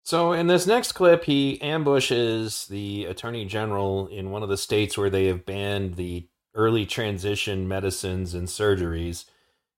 So 0.04 0.32
in 0.34 0.48
this 0.48 0.66
next 0.66 0.94
clip, 0.94 1.26
he 1.26 1.62
ambushes 1.62 2.68
the 2.68 3.06
attorney 3.06 3.46
general 3.46 4.08
in 4.08 4.32
one 4.32 4.44
of 4.44 4.50
the 4.50 4.58
states 4.58 4.98
where 4.98 5.10
they 5.10 5.26
have 5.26 5.46
banned 5.46 5.96
the 5.96 6.28
early 6.56 6.86
transition 6.86 7.68
medicines 7.68 8.34
and 8.34 8.48
surgeries. 8.48 9.26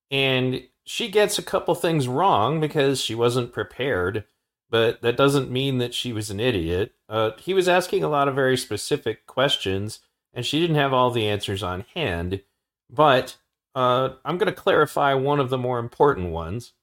And 0.09 0.63
she 0.85 1.09
gets 1.09 1.37
a 1.37 1.43
couple 1.43 1.75
things 1.75 2.07
wrong 2.07 2.59
because 2.59 3.01
she 3.01 3.13
wasn't 3.13 3.53
prepared, 3.53 4.23
but 4.69 5.01
that 5.01 5.17
doesn't 5.17 5.51
mean 5.51 5.79
that 5.79 5.93
she 5.93 6.13
was 6.13 6.29
an 6.29 6.39
idiot. 6.39 6.93
Uh, 7.09 7.31
he 7.37 7.53
was 7.53 7.67
asking 7.67 8.03
a 8.03 8.09
lot 8.09 8.27
of 8.27 8.35
very 8.35 8.57
specific 8.57 9.27
questions, 9.27 9.99
and 10.33 10.45
she 10.45 10.59
didn't 10.59 10.77
have 10.77 10.93
all 10.93 11.11
the 11.11 11.27
answers 11.27 11.61
on 11.61 11.85
hand. 11.93 12.41
But 12.89 13.37
uh, 13.75 14.09
I'm 14.25 14.37
going 14.37 14.53
to 14.53 14.59
clarify 14.59 15.13
one 15.13 15.39
of 15.39 15.49
the 15.49 15.57
more 15.57 15.79
important 15.79 16.31
ones. 16.31 16.73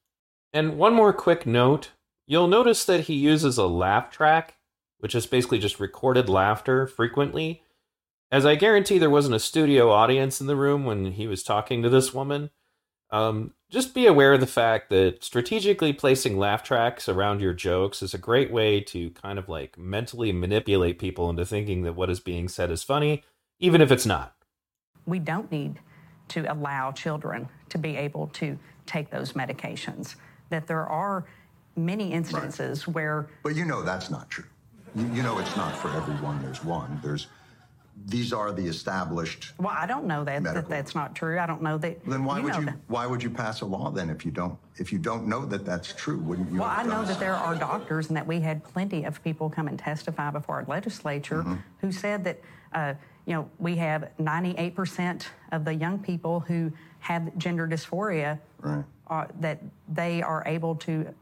And 0.51 0.77
one 0.77 0.93
more 0.93 1.13
quick 1.13 1.45
note 1.45 1.91
You'll 2.29 2.47
notice 2.47 2.85
that 2.85 3.05
he 3.05 3.15
uses 3.15 3.57
a 3.57 3.65
laugh 3.65 4.11
track, 4.11 4.57
which 4.99 5.15
is 5.15 5.25
basically 5.25 5.57
just 5.57 5.79
recorded 5.79 6.29
laughter 6.29 6.85
frequently. 6.85 7.63
As 8.31 8.45
I 8.45 8.53
guarantee 8.53 8.99
there 8.99 9.09
wasn't 9.09 9.33
a 9.33 9.39
studio 9.39 9.89
audience 9.89 10.39
in 10.39 10.45
the 10.45 10.55
room 10.55 10.85
when 10.85 11.13
he 11.13 11.25
was 11.25 11.41
talking 11.41 11.81
to 11.81 11.89
this 11.89 12.13
woman. 12.13 12.51
Um, 13.09 13.55
just 13.71 13.95
be 13.95 14.05
aware 14.05 14.33
of 14.33 14.41
the 14.41 14.45
fact 14.45 14.91
that 14.91 15.23
strategically 15.23 15.91
placing 15.91 16.37
laugh 16.37 16.61
tracks 16.61 17.09
around 17.09 17.41
your 17.41 17.55
jokes 17.55 18.03
is 18.03 18.13
a 18.13 18.19
great 18.19 18.51
way 18.51 18.79
to 18.81 19.09
kind 19.09 19.39
of 19.39 19.49
like 19.49 19.75
mentally 19.75 20.31
manipulate 20.31 20.99
people 20.99 21.31
into 21.31 21.47
thinking 21.47 21.81
that 21.81 21.95
what 21.95 22.11
is 22.11 22.19
being 22.19 22.47
said 22.47 22.69
is 22.69 22.83
funny, 22.83 23.23
even 23.59 23.81
if 23.81 23.91
it's 23.91 24.05
not. 24.05 24.35
We 25.07 25.17
don't 25.17 25.51
need 25.51 25.79
to 26.29 26.51
allow 26.51 26.91
children 26.91 27.47
to 27.69 27.77
be 27.77 27.95
able 27.95 28.27
to 28.27 28.57
take 28.85 29.09
those 29.09 29.33
medications. 29.33 30.15
That 30.49 30.67
there 30.67 30.85
are 30.85 31.25
many 31.75 32.11
instances 32.11 32.87
right. 32.87 32.95
where. 32.95 33.27
But 33.43 33.55
you 33.55 33.65
know 33.65 33.83
that's 33.83 34.09
not 34.09 34.29
true. 34.29 34.45
You, 34.95 35.05
you 35.13 35.23
know 35.23 35.37
it's 35.39 35.55
not 35.55 35.75
for 35.75 35.89
everyone. 35.91 36.41
There's 36.41 36.63
one. 36.63 36.99
There's 37.03 37.27
these 38.05 38.33
are 38.33 38.51
the 38.51 38.65
established. 38.65 39.51
Well, 39.57 39.75
I 39.75 39.85
don't 39.85 40.05
know 40.05 40.23
that, 40.23 40.43
that 40.43 40.69
that's 40.69 40.95
not 40.95 41.15
true. 41.15 41.37
I 41.39 41.45
don't 41.45 41.61
know 41.61 41.77
that. 41.79 42.03
Then 42.05 42.23
why 42.23 42.37
you 42.37 42.43
would 42.43 42.55
you 42.55 42.65
that. 42.65 42.77
why 42.87 43.05
would 43.05 43.21
you 43.21 43.29
pass 43.29 43.61
a 43.61 43.65
law 43.65 43.91
then 43.91 44.09
if 44.09 44.25
you 44.25 44.31
don't 44.31 44.57
if 44.77 44.91
you 44.91 44.99
don't 44.99 45.27
know 45.27 45.45
that 45.45 45.65
that's 45.65 45.93
true? 45.93 46.17
Wouldn't 46.19 46.51
you? 46.51 46.59
Well, 46.59 46.69
I 46.69 46.83
know 46.83 47.03
that 47.03 47.19
there 47.19 47.35
are 47.35 47.55
doctors 47.55 48.07
and 48.07 48.17
that 48.17 48.25
we 48.25 48.39
had 48.39 48.63
plenty 48.63 49.03
of 49.03 49.23
people 49.23 49.49
come 49.49 49.67
and 49.67 49.77
testify 49.77 50.31
before 50.31 50.55
our 50.55 50.65
legislature 50.65 51.43
mm-hmm. 51.43 51.55
who 51.81 51.91
said 51.91 52.23
that 52.23 52.39
you 53.25 53.33
know 53.33 53.49
we 53.59 53.75
have 53.75 54.09
98 54.17 54.75
percent 54.75 55.29
of 55.51 55.65
the 55.65 55.73
young 55.73 55.99
people 55.99 56.39
who 56.39 56.71
have 56.99 57.37
gender 57.37 57.67
dysphoria 57.67 58.39
right. 58.59 58.83
uh, 59.09 59.25
that 59.39 59.61
they 59.87 60.21
are 60.21 60.43
able 60.45 60.75
to 60.75 61.13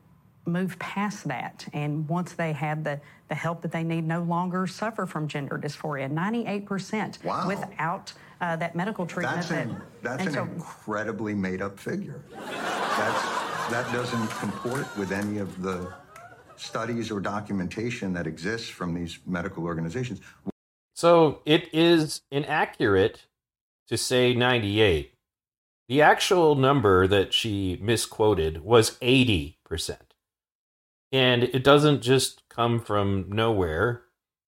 move 0.48 0.80
past 0.80 1.28
that. 1.28 1.68
And 1.74 2.08
once 2.08 2.34
they 2.34 2.54
have 2.54 2.84
the, 2.84 3.00
the 3.28 3.36
help 3.36 3.62
that 3.62 3.72
they 3.72 3.84
need, 3.84 4.08
no 4.08 4.24
longer 4.24 4.66
suffer 4.66 5.06
from 5.06 5.28
gender 5.28 5.60
dysphoria. 5.62 6.12
98% 6.12 7.24
wow. 7.24 7.48
without 7.48 8.14
uh, 8.40 8.56
that 8.56 8.76
medical 8.76 9.06
treatment. 9.06 9.36
That's 9.36 9.52
an, 9.52 9.82
that's 10.02 10.26
an 10.26 10.34
so, 10.34 10.44
incredibly 10.44 11.36
made 11.36 11.62
up 11.62 11.78
figure. 11.78 12.22
That's, 12.32 13.70
that 13.70 13.90
doesn't 13.92 14.28
comport 14.40 14.96
with 14.98 15.12
any 15.12 15.40
of 15.40 15.62
the 15.62 15.94
studies 16.56 17.12
or 17.12 17.20
documentation 17.20 18.14
that 18.14 18.26
exists 18.26 18.70
from 18.70 18.94
these 18.94 19.20
medical 19.28 19.66
organizations. 19.66 20.22
So 20.98 21.44
it 21.46 21.70
is 21.72 22.22
inaccurate 22.32 23.28
to 23.88 23.98
say 23.98 24.34
98. 24.34 25.14
The 25.88 26.02
actual 26.02 26.56
number 26.56 27.06
that 27.06 27.36
she 27.36 27.78
misquoted 27.80 28.64
was 28.64 28.98
80%. 28.98 29.58
And 31.12 31.44
it 31.44 31.64
doesn't 31.64 32.02
just 32.02 32.50
come 32.50 32.80
from 32.80 33.28
nowhere. 33.30 34.06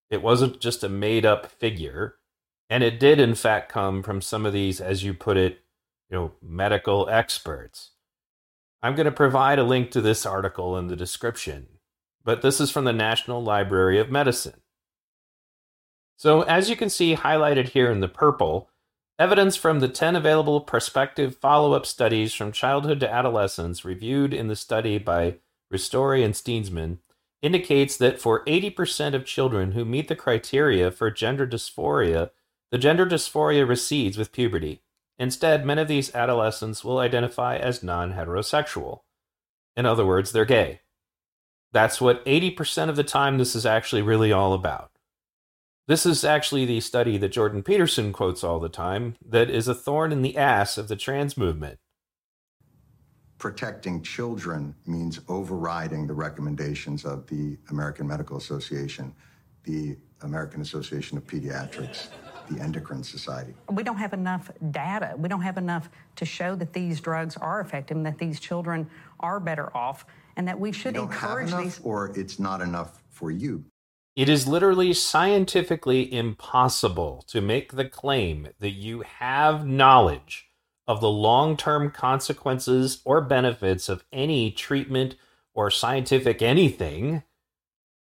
It 0.09 0.23
wasn't 0.23 0.59
just 0.59 0.83
a 0.83 0.89
made 0.89 1.23
up 1.23 1.51
figure. 1.51 2.15
And 2.67 2.83
it 2.83 2.99
did, 2.99 3.19
in 3.19 3.35
fact, 3.35 3.71
come 3.71 4.01
from 4.01 4.19
some 4.19 4.43
of 4.43 4.51
these, 4.51 4.81
as 4.81 5.03
you 5.03 5.13
put 5.13 5.37
it, 5.37 5.59
you 6.09 6.17
know, 6.17 6.31
medical 6.41 7.07
experts. 7.09 7.91
I'm 8.81 8.95
going 8.95 9.05
to 9.05 9.11
provide 9.11 9.59
a 9.59 9.63
link 9.63 9.91
to 9.91 10.01
this 10.01 10.25
article 10.25 10.75
in 10.79 10.87
the 10.87 10.95
description, 10.95 11.67
but 12.23 12.41
this 12.41 12.59
is 12.59 12.71
from 12.71 12.85
the 12.85 12.91
National 12.91 13.43
Library 13.43 13.99
of 13.99 14.09
Medicine. 14.09 14.61
So, 16.19 16.41
as 16.41 16.69
you 16.69 16.75
can 16.75 16.89
see 16.89 17.15
highlighted 17.15 17.69
here 17.69 17.89
in 17.89 18.01
the 18.01 18.09
purple, 18.09 18.69
evidence 19.17 19.55
from 19.55 19.79
the 19.79 19.87
10 19.87 20.17
available 20.17 20.59
prospective 20.59 21.37
follow 21.37 21.71
up 21.71 21.85
studies 21.85 22.33
from 22.33 22.51
childhood 22.51 22.99
to 22.99 23.09
adolescence 23.09 23.85
reviewed 23.85 24.33
in 24.33 24.47
the 24.49 24.55
study 24.57 24.97
by 24.97 25.37
Ristori 25.73 26.25
and 26.25 26.33
Steensma, 26.33 26.97
indicates 27.41 27.95
that 27.95 28.19
for 28.19 28.43
80% 28.43 29.13
of 29.13 29.23
children 29.23 29.71
who 29.71 29.85
meet 29.85 30.09
the 30.09 30.15
criteria 30.15 30.91
for 30.91 31.09
gender 31.09 31.47
dysphoria, 31.47 32.31
the 32.69 32.77
gender 32.77 33.05
dysphoria 33.05 33.65
recedes 33.65 34.17
with 34.17 34.33
puberty. 34.33 34.81
Instead, 35.17 35.65
many 35.65 35.81
of 35.83 35.87
these 35.87 36.13
adolescents 36.13 36.83
will 36.83 36.99
identify 36.99 37.55
as 37.55 37.81
non 37.81 38.11
heterosexual. 38.11 39.03
In 39.77 39.85
other 39.85 40.05
words, 40.05 40.33
they're 40.33 40.43
gay. 40.43 40.81
That's 41.71 42.01
what 42.01 42.25
80% 42.25 42.89
of 42.89 42.97
the 42.97 43.05
time 43.05 43.37
this 43.37 43.55
is 43.55 43.65
actually 43.65 44.01
really 44.01 44.33
all 44.33 44.51
about. 44.51 44.91
This 45.89 46.05
is 46.05 46.23
actually 46.23 46.65
the 46.65 46.81
study 46.81 47.17
that 47.17 47.29
Jordan 47.29 47.63
Peterson 47.63 48.13
quotes 48.13 48.43
all 48.43 48.59
the 48.59 48.69
time 48.69 49.15
that 49.25 49.49
is 49.49 49.67
a 49.67 49.73
thorn 49.73 50.11
in 50.11 50.21
the 50.21 50.37
ass 50.37 50.77
of 50.77 50.87
the 50.87 50.95
trans 50.95 51.35
movement 51.35 51.79
protecting 53.39 54.03
children 54.03 54.75
means 54.85 55.21
overriding 55.29 56.05
the 56.05 56.13
recommendations 56.13 57.05
of 57.05 57.25
the 57.27 57.57
American 57.71 58.05
Medical 58.05 58.37
Association, 58.37 59.15
the 59.63 59.97
American 60.21 60.61
Association 60.61 61.17
of 61.17 61.25
Pediatrics, 61.25 62.09
the 62.51 62.61
Endocrine 62.61 63.03
Society. 63.03 63.53
We 63.71 63.81
don't 63.81 63.97
have 63.97 64.13
enough 64.13 64.51
data. 64.71 65.15
We 65.17 65.29
don't 65.29 65.41
have 65.41 65.57
enough 65.57 65.89
to 66.17 66.25
show 66.25 66.55
that 66.57 66.73
these 66.73 66.99
drugs 66.99 67.37
are 67.37 67.61
effective 67.61 67.97
and 67.97 68.05
that 68.05 68.17
these 68.17 68.39
children 68.39 68.89
are 69.21 69.39
better 69.39 69.75
off 69.75 70.05
and 70.35 70.47
that 70.47 70.59
we 70.59 70.71
should 70.71 70.97
encourage 70.97 71.47
enough, 71.47 71.63
these. 71.63 71.79
Or 71.81 72.11
it's 72.15 72.39
not 72.39 72.61
enough 72.61 73.01
for 73.09 73.31
you. 73.31 73.63
It 74.15 74.27
is 74.27 74.47
literally 74.47 74.93
scientifically 74.93 76.11
impossible 76.13 77.23
to 77.27 77.41
make 77.41 77.73
the 77.73 77.87
claim 77.87 78.49
that 78.59 78.71
you 78.71 79.01
have 79.01 79.65
knowledge 79.65 80.49
of 80.87 81.01
the 81.01 81.09
long 81.09 81.55
term 81.55 81.91
consequences 81.91 83.01
or 83.05 83.21
benefits 83.21 83.87
of 83.87 84.03
any 84.11 84.51
treatment 84.51 85.15
or 85.53 85.69
scientific 85.69 86.41
anything 86.41 87.23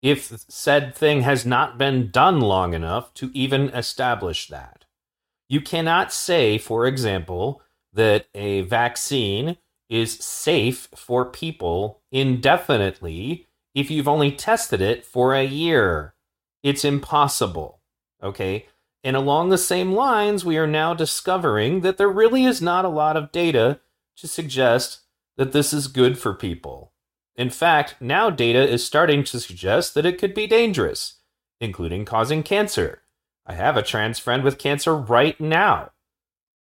if 0.01 0.45
said 0.47 0.95
thing 0.95 1.21
has 1.21 1.45
not 1.45 1.77
been 1.77 2.09
done 2.11 2.39
long 2.39 2.73
enough 2.73 3.13
to 3.15 3.31
even 3.33 3.69
establish 3.69 4.47
that. 4.47 4.85
You 5.49 5.61
cannot 5.61 6.13
say, 6.13 6.57
for 6.57 6.85
example, 6.85 7.61
that 7.93 8.27
a 8.33 8.61
vaccine 8.61 9.57
is 9.89 10.13
safe 10.13 10.89
for 10.95 11.25
people 11.25 12.01
indefinitely 12.11 13.46
if 13.77 13.91
you've 13.91 14.07
only 14.07 14.31
tested 14.31 14.81
it 14.81 15.05
for 15.05 15.35
a 15.35 15.43
year. 15.43 16.15
It's 16.63 16.83
impossible. 16.83 17.79
Okay? 18.23 18.65
And 19.03 19.15
along 19.15 19.49
the 19.49 19.57
same 19.59 19.93
lines, 19.93 20.43
we 20.43 20.57
are 20.57 20.65
now 20.65 20.95
discovering 20.95 21.81
that 21.81 21.97
there 21.97 22.09
really 22.09 22.43
is 22.43 22.59
not 22.59 22.85
a 22.85 22.89
lot 22.89 23.15
of 23.15 23.31
data 23.31 23.79
to 24.15 24.27
suggest 24.27 25.01
that 25.37 25.51
this 25.51 25.73
is 25.73 25.87
good 25.87 26.17
for 26.17 26.33
people. 26.33 26.91
In 27.35 27.51
fact, 27.51 27.93
now 27.99 28.31
data 28.31 28.67
is 28.67 28.83
starting 28.83 29.23
to 29.25 29.39
suggest 29.39 29.93
that 29.93 30.07
it 30.07 30.17
could 30.17 30.33
be 30.33 30.47
dangerous, 30.47 31.19
including 31.61 32.03
causing 32.03 32.41
cancer. 32.41 33.03
I 33.45 33.53
have 33.53 33.77
a 33.77 33.83
trans 33.83 34.17
friend 34.17 34.43
with 34.43 34.57
cancer 34.57 34.95
right 34.95 35.39
now. 35.39 35.91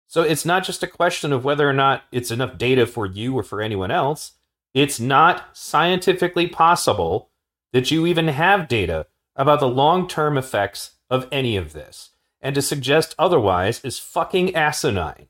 So 0.07 0.23
it's 0.23 0.47
not 0.47 0.65
just 0.65 0.83
a 0.83 0.87
question 0.87 1.31
of 1.31 1.45
whether 1.45 1.69
or 1.69 1.75
not 1.75 2.05
it's 2.11 2.31
enough 2.31 2.57
data 2.57 2.87
for 2.87 3.05
you 3.05 3.37
or 3.37 3.43
for 3.43 3.61
anyone 3.61 3.91
else. 3.91 4.33
It's 4.75 4.99
not 4.99 5.57
scientifically 5.57 6.47
possible 6.47 7.31
that 7.73 7.91
you 7.91 8.07
even 8.07 8.29
have 8.29 8.69
data 8.69 9.07
about 9.37 9.61
the 9.61 9.69
long 9.69 10.09
term 10.09 10.39
effects 10.39 10.93
of 11.11 11.29
any 11.31 11.57
of 11.57 11.73
this 11.73 12.11
and 12.41 12.55
to 12.55 12.63
suggest 12.63 13.15
otherwise 13.19 13.85
is 13.85 13.99
fucking 13.99 14.55
asinine. 14.55 15.29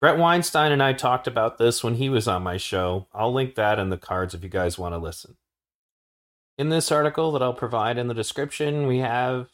Bret 0.00 0.18
Weinstein 0.18 0.72
and 0.72 0.82
I 0.82 0.92
talked 0.92 1.26
about 1.26 1.58
this 1.58 1.82
when 1.82 1.94
he 1.94 2.08
was 2.08 2.28
on 2.28 2.42
my 2.42 2.56
show. 2.56 3.08
I'll 3.12 3.32
link 3.32 3.54
that 3.56 3.78
in 3.78 3.90
the 3.90 3.96
cards 3.96 4.34
if 4.34 4.42
you 4.42 4.48
guys 4.48 4.78
want 4.78 4.94
to 4.94 4.98
listen. 4.98 5.36
In 6.56 6.68
this 6.68 6.90
article 6.90 7.32
that 7.32 7.42
I'll 7.42 7.54
provide 7.54 7.98
in 7.98 8.08
the 8.08 8.14
description, 8.14 8.86
we 8.86 8.98
have 8.98 9.48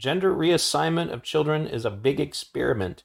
Gender 0.00 0.34
reassignment 0.34 1.12
of 1.12 1.22
children 1.22 1.66
is 1.66 1.84
a 1.84 1.90
big 1.90 2.20
experiment. 2.20 3.04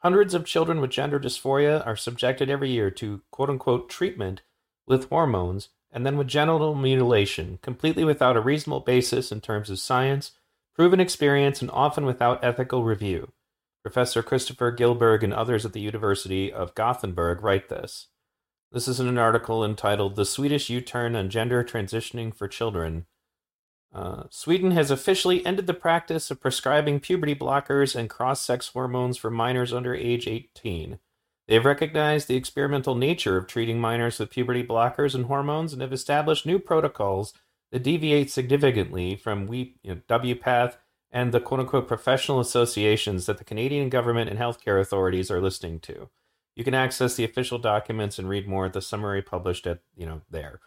Hundreds 0.00 0.34
of 0.34 0.44
children 0.44 0.78
with 0.78 0.90
gender 0.90 1.18
dysphoria 1.18 1.84
are 1.86 1.96
subjected 1.96 2.50
every 2.50 2.68
year 2.68 2.90
to 2.90 3.22
quote 3.30 3.48
unquote 3.48 3.88
treatment 3.88 4.42
with 4.90 5.08
hormones 5.08 5.70
and 5.90 6.04
then 6.04 6.18
with 6.18 6.28
genital 6.28 6.74
mutilation, 6.74 7.58
completely 7.62 8.04
without 8.04 8.36
a 8.36 8.40
reasonable 8.40 8.80
basis 8.80 9.32
in 9.32 9.40
terms 9.40 9.70
of 9.70 9.78
science 9.78 10.32
proven 10.80 10.98
experience, 10.98 11.60
and 11.60 11.70
often 11.72 12.06
without 12.06 12.42
ethical 12.42 12.84
review. 12.84 13.30
Professor 13.82 14.22
Christopher 14.22 14.74
Gillberg 14.74 15.22
and 15.22 15.34
others 15.34 15.66
at 15.66 15.74
the 15.74 15.80
University 15.80 16.50
of 16.50 16.74
Gothenburg 16.74 17.42
write 17.42 17.68
this. 17.68 18.06
This 18.72 18.88
is 18.88 18.98
in 18.98 19.06
an 19.06 19.18
article 19.18 19.62
entitled 19.62 20.16
The 20.16 20.24
Swedish 20.24 20.70
U 20.70 20.80
Turn 20.80 21.14
on 21.14 21.28
Gender 21.28 21.62
Transitioning 21.62 22.34
for 22.34 22.48
Children. 22.48 23.04
Uh, 23.92 24.22
Sweden 24.30 24.70
has 24.70 24.90
officially 24.90 25.44
ended 25.44 25.66
the 25.66 25.74
practice 25.74 26.30
of 26.30 26.40
prescribing 26.40 26.98
puberty 26.98 27.34
blockers 27.34 27.94
and 27.94 28.08
cross 28.08 28.40
sex 28.40 28.68
hormones 28.68 29.18
for 29.18 29.30
minors 29.30 29.74
under 29.74 29.94
age 29.94 30.26
18. 30.26 30.98
They 31.50 31.56
have 31.56 31.64
recognized 31.64 32.28
the 32.28 32.36
experimental 32.36 32.94
nature 32.94 33.36
of 33.36 33.48
treating 33.48 33.80
minors 33.80 34.20
with 34.20 34.30
puberty 34.30 34.62
blockers 34.62 35.16
and 35.16 35.26
hormones 35.26 35.72
and 35.72 35.82
have 35.82 35.92
established 35.92 36.46
new 36.46 36.60
protocols 36.60 37.34
that 37.72 37.82
deviate 37.82 38.30
significantly 38.30 39.16
from 39.16 39.48
we, 39.48 39.74
you 39.82 39.96
know, 39.96 40.00
WPATH 40.08 40.76
and 41.10 41.32
the 41.32 41.40
quote 41.40 41.58
unquote 41.58 41.88
professional 41.88 42.38
associations 42.38 43.26
that 43.26 43.38
the 43.38 43.44
Canadian 43.44 43.88
government 43.88 44.30
and 44.30 44.38
healthcare 44.38 44.80
authorities 44.80 45.28
are 45.28 45.40
listening 45.40 45.80
to. 45.80 46.08
You 46.54 46.62
can 46.62 46.72
access 46.72 47.16
the 47.16 47.24
official 47.24 47.58
documents 47.58 48.16
and 48.16 48.28
read 48.28 48.46
more 48.46 48.66
at 48.66 48.72
the 48.72 48.80
summary 48.80 49.20
published 49.20 49.66
at, 49.66 49.80
you 49.96 50.06
know, 50.06 50.20
there. 50.30 50.60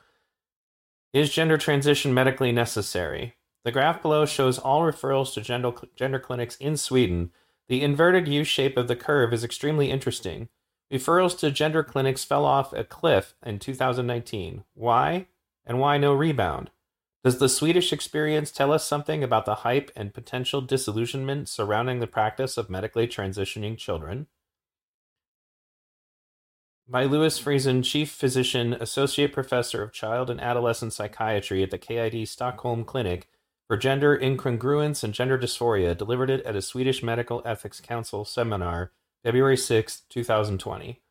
Is 1.13 1.33
gender 1.33 1.57
transition 1.57 2.13
medically 2.13 2.51
necessary? 2.51 3.35
The 3.63 3.71
graph 3.71 4.01
below 4.01 4.25
shows 4.25 4.59
all 4.59 4.81
referrals 4.81 5.33
to 5.35 5.39
gender, 5.39 5.71
gender 5.95 6.19
clinics 6.19 6.57
in 6.57 6.75
Sweden. 6.75 7.31
The 7.69 7.81
inverted 7.81 8.27
U 8.27 8.43
shape 8.43 8.75
of 8.75 8.89
the 8.89 8.97
curve 8.97 9.31
is 9.31 9.45
extremely 9.45 9.89
interesting. 9.89 10.49
Referrals 10.93 11.35
to 11.39 11.49
gender 11.49 11.83
clinics 11.83 12.23
fell 12.23 12.45
off 12.45 12.71
a 12.71 12.83
cliff 12.83 13.33
in 13.43 13.57
2019. 13.57 14.63
Why? 14.75 15.25
And 15.65 15.79
why 15.79 15.97
no 15.97 16.13
rebound? 16.13 16.69
Does 17.23 17.39
the 17.39 17.49
Swedish 17.49 17.91
experience 17.91 18.51
tell 18.51 18.71
us 18.71 18.85
something 18.85 19.23
about 19.23 19.45
the 19.45 19.55
hype 19.55 19.89
and 19.95 20.13
potential 20.13 20.61
disillusionment 20.61 21.49
surrounding 21.49 21.99
the 21.99 22.05
practice 22.05 22.59
of 22.59 22.69
medically 22.69 23.07
transitioning 23.07 23.75
children? 23.75 24.27
By 26.87 27.05
Louis 27.05 27.39
Frisén, 27.39 27.83
Chief 27.83 28.11
Physician, 28.11 28.73
Associate 28.73 29.33
Professor 29.33 29.81
of 29.81 29.93
Child 29.93 30.29
and 30.29 30.39
Adolescent 30.39 30.93
Psychiatry 30.93 31.63
at 31.63 31.71
the 31.71 31.79
KID 31.79 32.27
Stockholm 32.27 32.83
Clinic 32.83 33.27
for 33.67 33.77
Gender 33.77 34.15
Incongruence 34.15 35.03
and 35.03 35.13
Gender 35.13 35.39
Dysphoria, 35.39 35.97
delivered 35.97 36.29
it 36.29 36.45
at 36.45 36.55
a 36.55 36.61
Swedish 36.61 37.01
Medical 37.01 37.41
Ethics 37.45 37.79
Council 37.79 38.25
seminar 38.25 38.91
February 39.23 39.55
6, 39.55 40.01
2020. 40.09 41.01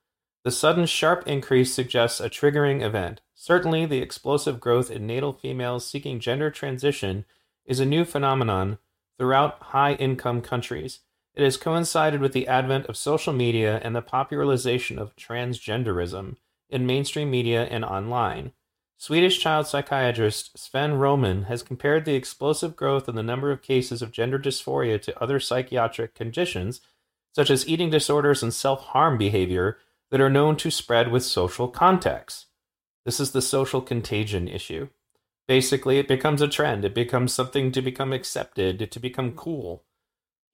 The 0.44 0.50
sudden 0.50 0.86
sharp 0.86 1.26
increase 1.26 1.72
suggests 1.72 2.20
a 2.20 2.28
triggering 2.28 2.82
event. 2.82 3.22
Certainly, 3.34 3.86
the 3.86 4.02
explosive 4.02 4.60
growth 4.60 4.90
in 4.90 5.06
natal 5.06 5.32
females 5.32 5.86
seeking 5.86 6.20
gender 6.20 6.50
transition 6.50 7.24
is 7.64 7.80
a 7.80 7.86
new 7.86 8.04
phenomenon 8.04 8.78
throughout 9.18 9.62
high 9.62 9.94
income 9.94 10.42
countries. 10.42 11.00
It 11.34 11.42
has 11.42 11.56
coincided 11.56 12.20
with 12.20 12.32
the 12.32 12.48
advent 12.48 12.86
of 12.86 12.96
social 12.96 13.32
media 13.32 13.80
and 13.82 13.96
the 13.96 14.02
popularization 14.02 14.98
of 14.98 15.16
transgenderism 15.16 16.36
in 16.68 16.86
mainstream 16.86 17.30
media 17.30 17.64
and 17.64 17.84
online. 17.84 18.52
Swedish 18.98 19.40
child 19.40 19.66
psychiatrist 19.66 20.58
Sven 20.58 20.94
Roman 20.94 21.44
has 21.44 21.62
compared 21.62 22.04
the 22.04 22.14
explosive 22.14 22.76
growth 22.76 23.08
in 23.08 23.14
the 23.14 23.22
number 23.22 23.50
of 23.50 23.62
cases 23.62 24.02
of 24.02 24.12
gender 24.12 24.38
dysphoria 24.38 25.00
to 25.00 25.22
other 25.22 25.40
psychiatric 25.40 26.14
conditions, 26.14 26.80
such 27.32 27.50
as 27.50 27.66
eating 27.68 27.90
disorders 27.90 28.42
and 28.42 28.52
self 28.52 28.80
harm 28.86 29.18
behavior, 29.18 29.78
that 30.10 30.20
are 30.20 30.30
known 30.30 30.56
to 30.56 30.70
spread 30.70 31.10
with 31.10 31.24
social 31.24 31.68
contacts. 31.68 32.46
This 33.04 33.18
is 33.18 33.32
the 33.32 33.42
social 33.42 33.80
contagion 33.80 34.46
issue. 34.46 34.88
Basically, 35.48 35.98
it 35.98 36.06
becomes 36.06 36.40
a 36.40 36.48
trend, 36.48 36.84
it 36.84 36.94
becomes 36.94 37.32
something 37.32 37.72
to 37.72 37.82
become 37.82 38.12
accepted, 38.12 38.90
to 38.90 39.00
become 39.00 39.32
cool. 39.32 39.84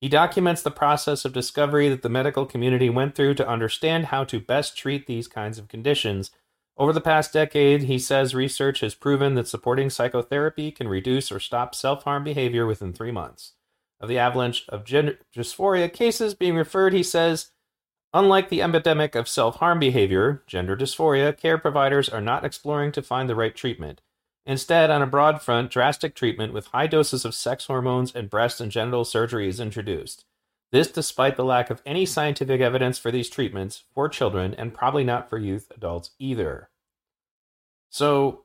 He 0.00 0.08
documents 0.08 0.62
the 0.62 0.70
process 0.70 1.24
of 1.24 1.32
discovery 1.32 1.88
that 1.88 2.02
the 2.02 2.08
medical 2.08 2.46
community 2.46 2.88
went 2.88 3.16
through 3.16 3.34
to 3.34 3.48
understand 3.48 4.06
how 4.06 4.24
to 4.24 4.40
best 4.40 4.78
treat 4.78 5.06
these 5.06 5.26
kinds 5.26 5.58
of 5.58 5.68
conditions. 5.68 6.30
Over 6.76 6.92
the 6.92 7.00
past 7.00 7.32
decade, 7.32 7.82
he 7.82 7.98
says 7.98 8.34
research 8.34 8.80
has 8.80 8.94
proven 8.94 9.34
that 9.34 9.48
supporting 9.48 9.90
psychotherapy 9.90 10.70
can 10.70 10.86
reduce 10.86 11.32
or 11.32 11.40
stop 11.40 11.74
self 11.74 12.04
harm 12.04 12.22
behavior 12.22 12.64
within 12.64 12.92
three 12.92 13.10
months. 13.10 13.54
Of 14.00 14.08
the 14.08 14.18
avalanche 14.18 14.64
of 14.68 14.84
gender 14.84 15.18
dysphoria 15.34 15.92
cases 15.92 16.34
being 16.34 16.54
referred, 16.54 16.92
he 16.92 17.02
says, 17.02 17.50
Unlike 18.14 18.48
the 18.48 18.62
epidemic 18.62 19.14
of 19.14 19.28
self 19.28 19.56
harm 19.56 19.78
behavior, 19.78 20.42
gender 20.46 20.76
dysphoria, 20.76 21.36
care 21.36 21.58
providers 21.58 22.08
are 22.08 22.20
not 22.20 22.44
exploring 22.44 22.92
to 22.92 23.02
find 23.02 23.28
the 23.28 23.34
right 23.34 23.54
treatment. 23.54 24.00
Instead, 24.46 24.88
on 24.88 25.02
a 25.02 25.06
broad 25.06 25.42
front, 25.42 25.70
drastic 25.70 26.14
treatment 26.14 26.54
with 26.54 26.68
high 26.68 26.86
doses 26.86 27.26
of 27.26 27.34
sex 27.34 27.66
hormones 27.66 28.14
and 28.14 28.30
breast 28.30 28.62
and 28.62 28.72
genital 28.72 29.04
surgery 29.04 29.46
is 29.46 29.60
introduced. 29.60 30.24
This 30.72 30.90
despite 30.90 31.36
the 31.36 31.44
lack 31.44 31.68
of 31.68 31.82
any 31.84 32.06
scientific 32.06 32.60
evidence 32.60 32.98
for 32.98 33.10
these 33.10 33.28
treatments 33.28 33.84
for 33.94 34.08
children 34.08 34.54
and 34.54 34.72
probably 34.72 35.04
not 35.04 35.28
for 35.28 35.38
youth 35.38 35.70
adults 35.76 36.12
either. 36.18 36.70
So, 37.90 38.44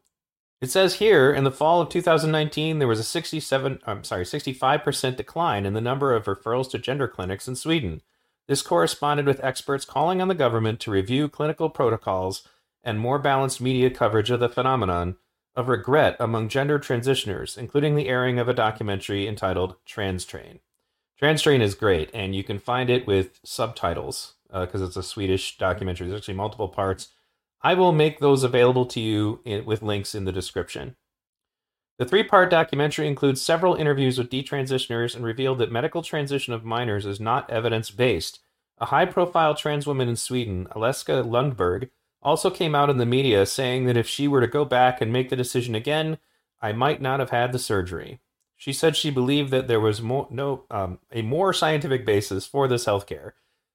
it 0.63 0.71
says 0.71 0.95
here 0.95 1.33
in 1.33 1.43
the 1.43 1.51
fall 1.51 1.81
of 1.81 1.89
2019 1.89 2.79
there 2.79 2.87
was 2.87 2.99
a 2.99 3.03
67 3.03 3.79
I'm 3.85 4.05
sorry, 4.05 4.23
65% 4.23 5.17
decline 5.17 5.65
in 5.65 5.73
the 5.73 5.81
number 5.81 6.15
of 6.15 6.23
referrals 6.23 6.71
to 6.71 6.79
gender 6.79 7.05
clinics 7.05 7.49
in 7.49 7.57
Sweden. 7.57 8.01
This 8.47 8.61
corresponded 8.61 9.25
with 9.25 9.43
experts 9.43 9.83
calling 9.83 10.21
on 10.21 10.29
the 10.29 10.33
government 10.33 10.79
to 10.79 10.91
review 10.91 11.27
clinical 11.27 11.69
protocols 11.69 12.47
and 12.81 12.97
more 12.97 13.19
balanced 13.19 13.59
media 13.59 13.89
coverage 13.89 14.29
of 14.29 14.39
the 14.39 14.47
phenomenon 14.47 15.17
of 15.53 15.67
regret 15.67 16.15
among 16.17 16.47
gender 16.47 16.79
transitioners, 16.79 17.57
including 17.57 17.95
the 17.95 18.07
airing 18.07 18.39
of 18.39 18.47
a 18.47 18.53
documentary 18.53 19.27
entitled 19.27 19.75
Trans 19.85 20.23
Train. 20.23 20.61
Trans 21.19 21.41
Train 21.41 21.61
is 21.61 21.75
great, 21.75 22.09
and 22.13 22.33
you 22.33 22.43
can 22.43 22.57
find 22.57 22.89
it 22.89 23.05
with 23.05 23.39
subtitles 23.43 24.35
because 24.47 24.81
uh, 24.81 24.85
it's 24.85 24.95
a 24.95 25.03
Swedish 25.03 25.57
documentary. 25.57 26.07
There's 26.07 26.21
actually 26.21 26.35
multiple 26.35 26.69
parts. 26.69 27.09
I 27.63 27.75
will 27.75 27.93
make 27.93 28.19
those 28.19 28.43
available 28.43 28.85
to 28.87 28.99
you 28.99 29.39
with 29.65 29.81
links 29.81 30.13
in 30.13 30.25
the 30.25 30.31
description. 30.31 30.95
The 31.97 32.05
three 32.05 32.23
part 32.23 32.49
documentary 32.49 33.07
includes 33.07 33.41
several 33.41 33.75
interviews 33.75 34.17
with 34.17 34.29
detransitioners 34.29 35.15
and 35.15 35.23
revealed 35.23 35.59
that 35.59 35.71
medical 35.71 36.01
transition 36.01 36.53
of 36.53 36.65
minors 36.65 37.05
is 37.05 37.19
not 37.19 37.49
evidence 37.49 37.91
based. 37.91 38.39
A 38.79 38.87
high 38.87 39.05
profile 39.05 39.55
trans 39.55 39.87
woman 39.87 40.09
in 40.09 40.15
Sweden, 40.15 40.67
Aleksa 40.75 41.23
Lundberg, 41.23 41.89
also 42.21 42.49
came 42.49 42.73
out 42.73 42.89
in 42.89 42.97
the 42.97 43.05
media 43.05 43.45
saying 43.45 43.85
that 43.85 43.97
if 43.97 44.07
she 44.07 44.27
were 44.27 44.41
to 44.41 44.47
go 44.47 44.65
back 44.65 45.01
and 45.01 45.13
make 45.13 45.29
the 45.29 45.35
decision 45.35 45.75
again, 45.75 46.17
I 46.61 46.71
might 46.71 47.01
not 47.01 47.19
have 47.19 47.29
had 47.29 47.51
the 47.51 47.59
surgery. 47.59 48.19
She 48.55 48.73
said 48.73 48.95
she 48.95 49.11
believed 49.11 49.51
that 49.51 49.67
there 49.67 49.79
was 49.79 50.01
more, 50.01 50.27
no 50.29 50.63
um, 50.71 50.99
a 51.11 51.21
more 51.21 51.53
scientific 51.53 52.05
basis 52.05 52.45
for 52.45 52.67
this 52.67 52.85
healthcare, 52.85 53.33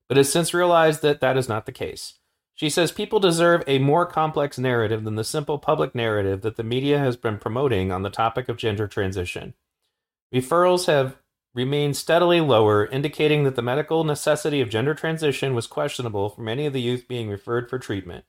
but 0.09 0.17
has 0.17 0.33
since 0.33 0.53
realized 0.53 1.03
that 1.03 1.21
that 1.21 1.37
is 1.37 1.49
not 1.49 1.67
the 1.67 1.73
case. 1.73 2.15
She 2.59 2.71
says 2.71 2.91
people 2.91 3.21
deserve 3.21 3.63
a 3.69 3.79
more 3.79 4.05
complex 4.05 4.59
narrative 4.59 5.05
than 5.05 5.15
the 5.15 5.23
simple 5.23 5.61
public 5.61 5.95
narrative 5.95 6.41
that 6.41 6.57
the 6.57 6.65
media 6.65 6.99
has 6.99 7.17
been 7.17 7.39
promoting 7.39 7.93
on 7.93 8.03
the 8.03 8.11
topic 8.11 8.49
of 8.49 8.57
gender 8.57 8.89
transition. 8.89 9.55
Referrals 10.35 10.87
have 10.89 11.19
remained 11.55 11.97
steadily 11.97 12.41
lower, 12.41 12.85
indicating 12.85 13.45
that 13.45 13.55
the 13.55 13.63
medical 13.63 14.03
necessity 14.03 14.61
of 14.61 14.71
gender 14.71 14.93
transition 14.93 15.55
was 15.55 15.69
questionable 15.69 16.31
for 16.31 16.41
many 16.41 16.67
of 16.67 16.73
the 16.73 16.81
youth 16.81 17.07
being 17.07 17.31
referred 17.31 17.71
for 17.71 17.79
treatment. 17.79 18.25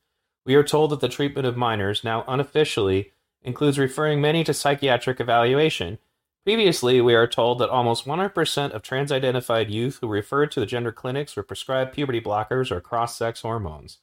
We 0.46 0.54
are 0.54 0.64
told 0.64 0.92
that 0.92 1.00
the 1.00 1.10
treatment 1.10 1.48
of 1.48 1.58
minors, 1.58 2.04
now 2.04 2.24
unofficially, 2.28 3.14
includes 3.42 3.80
referring 3.80 4.22
many 4.22 4.44
to 4.44 4.54
psychiatric 4.54 5.20
evaluation. 5.20 5.98
Previously, 6.44 7.02
we 7.02 7.16
are 7.16 7.26
told 7.26 7.58
that 7.58 7.72
almost 7.72 8.06
100% 8.06 8.72
of 8.74 8.84
trans 8.84 9.12
identified 9.12 9.72
youth 9.72 9.98
who 10.02 10.08
referred 10.08 10.52
to 10.52 10.60
the 10.60 10.68
gender 10.68 10.92
clinics 10.92 11.36
were 11.36 11.42
prescribed 11.42 11.94
puberty 11.94 12.22
blockers 12.22 12.70
or 12.70 12.80
cross 12.80 13.18
sex 13.18 13.42
hormones. 13.42 13.98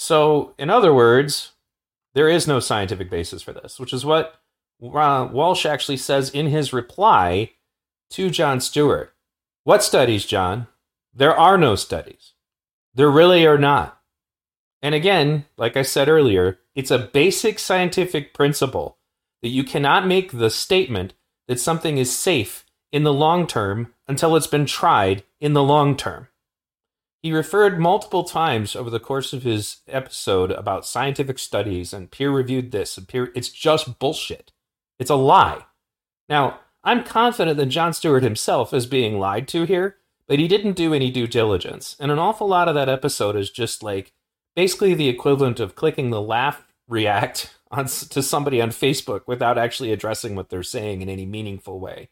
So, 0.00 0.54
in 0.58 0.70
other 0.70 0.94
words, 0.94 1.54
there 2.14 2.28
is 2.28 2.46
no 2.46 2.60
scientific 2.60 3.10
basis 3.10 3.42
for 3.42 3.52
this, 3.52 3.80
which 3.80 3.92
is 3.92 4.06
what 4.06 4.40
Walsh 4.78 5.66
actually 5.66 5.96
says 5.96 6.30
in 6.30 6.46
his 6.46 6.72
reply 6.72 7.50
to 8.10 8.30
Jon 8.30 8.60
Stewart. 8.60 9.12
What 9.64 9.82
studies, 9.82 10.24
Jon? 10.24 10.68
There 11.12 11.36
are 11.36 11.58
no 11.58 11.74
studies. 11.74 12.34
There 12.94 13.10
really 13.10 13.44
are 13.44 13.58
not. 13.58 14.00
And 14.80 14.94
again, 14.94 15.46
like 15.56 15.76
I 15.76 15.82
said 15.82 16.08
earlier, 16.08 16.60
it's 16.76 16.92
a 16.92 16.98
basic 16.98 17.58
scientific 17.58 18.32
principle 18.32 18.98
that 19.42 19.48
you 19.48 19.64
cannot 19.64 20.06
make 20.06 20.30
the 20.30 20.48
statement 20.48 21.14
that 21.48 21.58
something 21.58 21.98
is 21.98 22.16
safe 22.16 22.64
in 22.92 23.02
the 23.02 23.12
long 23.12 23.48
term 23.48 23.92
until 24.06 24.36
it's 24.36 24.46
been 24.46 24.64
tried 24.64 25.24
in 25.40 25.54
the 25.54 25.62
long 25.62 25.96
term. 25.96 26.28
He 27.22 27.32
referred 27.32 27.80
multiple 27.80 28.22
times 28.22 28.76
over 28.76 28.90
the 28.90 29.00
course 29.00 29.32
of 29.32 29.42
his 29.42 29.78
episode 29.88 30.52
about 30.52 30.86
scientific 30.86 31.38
studies 31.38 31.92
and 31.92 32.10
peer 32.10 32.30
reviewed 32.30 32.70
this 32.70 32.96
and 32.96 33.08
peer 33.08 33.32
it's 33.34 33.48
just 33.48 33.98
bullshit. 33.98 34.52
It's 34.98 35.10
a 35.10 35.16
lie. 35.16 35.64
Now, 36.28 36.60
I'm 36.84 37.02
confident 37.02 37.56
that 37.56 37.66
Jon 37.66 37.92
Stewart 37.92 38.22
himself 38.22 38.72
is 38.72 38.86
being 38.86 39.18
lied 39.18 39.48
to 39.48 39.64
here, 39.64 39.96
but 40.28 40.38
he 40.38 40.46
didn't 40.46 40.76
do 40.76 40.94
any 40.94 41.10
due 41.10 41.26
diligence. 41.26 41.96
And 41.98 42.12
an 42.12 42.20
awful 42.20 42.46
lot 42.46 42.68
of 42.68 42.74
that 42.76 42.88
episode 42.88 43.34
is 43.34 43.50
just 43.50 43.82
like 43.82 44.12
basically 44.54 44.94
the 44.94 45.08
equivalent 45.08 45.58
of 45.58 45.74
clicking 45.74 46.10
the 46.10 46.22
laugh 46.22 46.64
react 46.86 47.54
on 47.70 47.86
to 47.86 48.22
somebody 48.22 48.60
on 48.60 48.70
Facebook 48.70 49.22
without 49.26 49.58
actually 49.58 49.92
addressing 49.92 50.36
what 50.36 50.50
they're 50.50 50.62
saying 50.62 51.02
in 51.02 51.08
any 51.08 51.26
meaningful 51.26 51.80
way. 51.80 52.10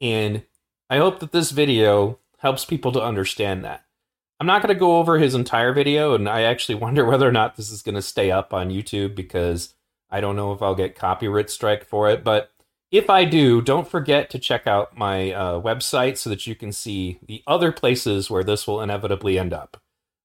And 0.00 0.44
I 0.88 0.96
hope 0.96 1.20
that 1.20 1.30
this 1.32 1.52
video 1.52 2.18
helps 2.38 2.64
people 2.64 2.90
to 2.92 3.02
understand 3.02 3.64
that. 3.64 3.84
I'm 4.40 4.46
not 4.46 4.62
going 4.62 4.74
to 4.74 4.80
go 4.80 4.96
over 4.96 5.18
his 5.18 5.34
entire 5.34 5.74
video, 5.74 6.14
and 6.14 6.28
I 6.28 6.42
actually 6.42 6.74
wonder 6.76 7.04
whether 7.04 7.28
or 7.28 7.32
not 7.32 7.56
this 7.56 7.70
is 7.70 7.82
going 7.82 7.94
to 7.94 8.02
stay 8.02 8.30
up 8.30 8.54
on 8.54 8.70
YouTube 8.70 9.14
because 9.14 9.74
I 10.10 10.20
don't 10.20 10.36
know 10.36 10.52
if 10.52 10.62
I'll 10.62 10.74
get 10.74 10.96
copyright 10.96 11.50
strike 11.50 11.84
for 11.84 12.08
it. 12.08 12.24
But 12.24 12.50
if 12.90 13.08
I 13.08 13.24
do, 13.24 13.60
don't 13.60 13.88
forget 13.88 14.30
to 14.30 14.38
check 14.38 14.66
out 14.66 14.96
my 14.96 15.30
uh, 15.30 15.60
website 15.60 16.16
so 16.16 16.30
that 16.30 16.46
you 16.46 16.56
can 16.56 16.72
see 16.72 17.20
the 17.24 17.42
other 17.46 17.70
places 17.70 18.30
where 18.30 18.42
this 18.42 18.66
will 18.66 18.80
inevitably 18.80 19.38
end 19.38 19.52
up. 19.52 19.80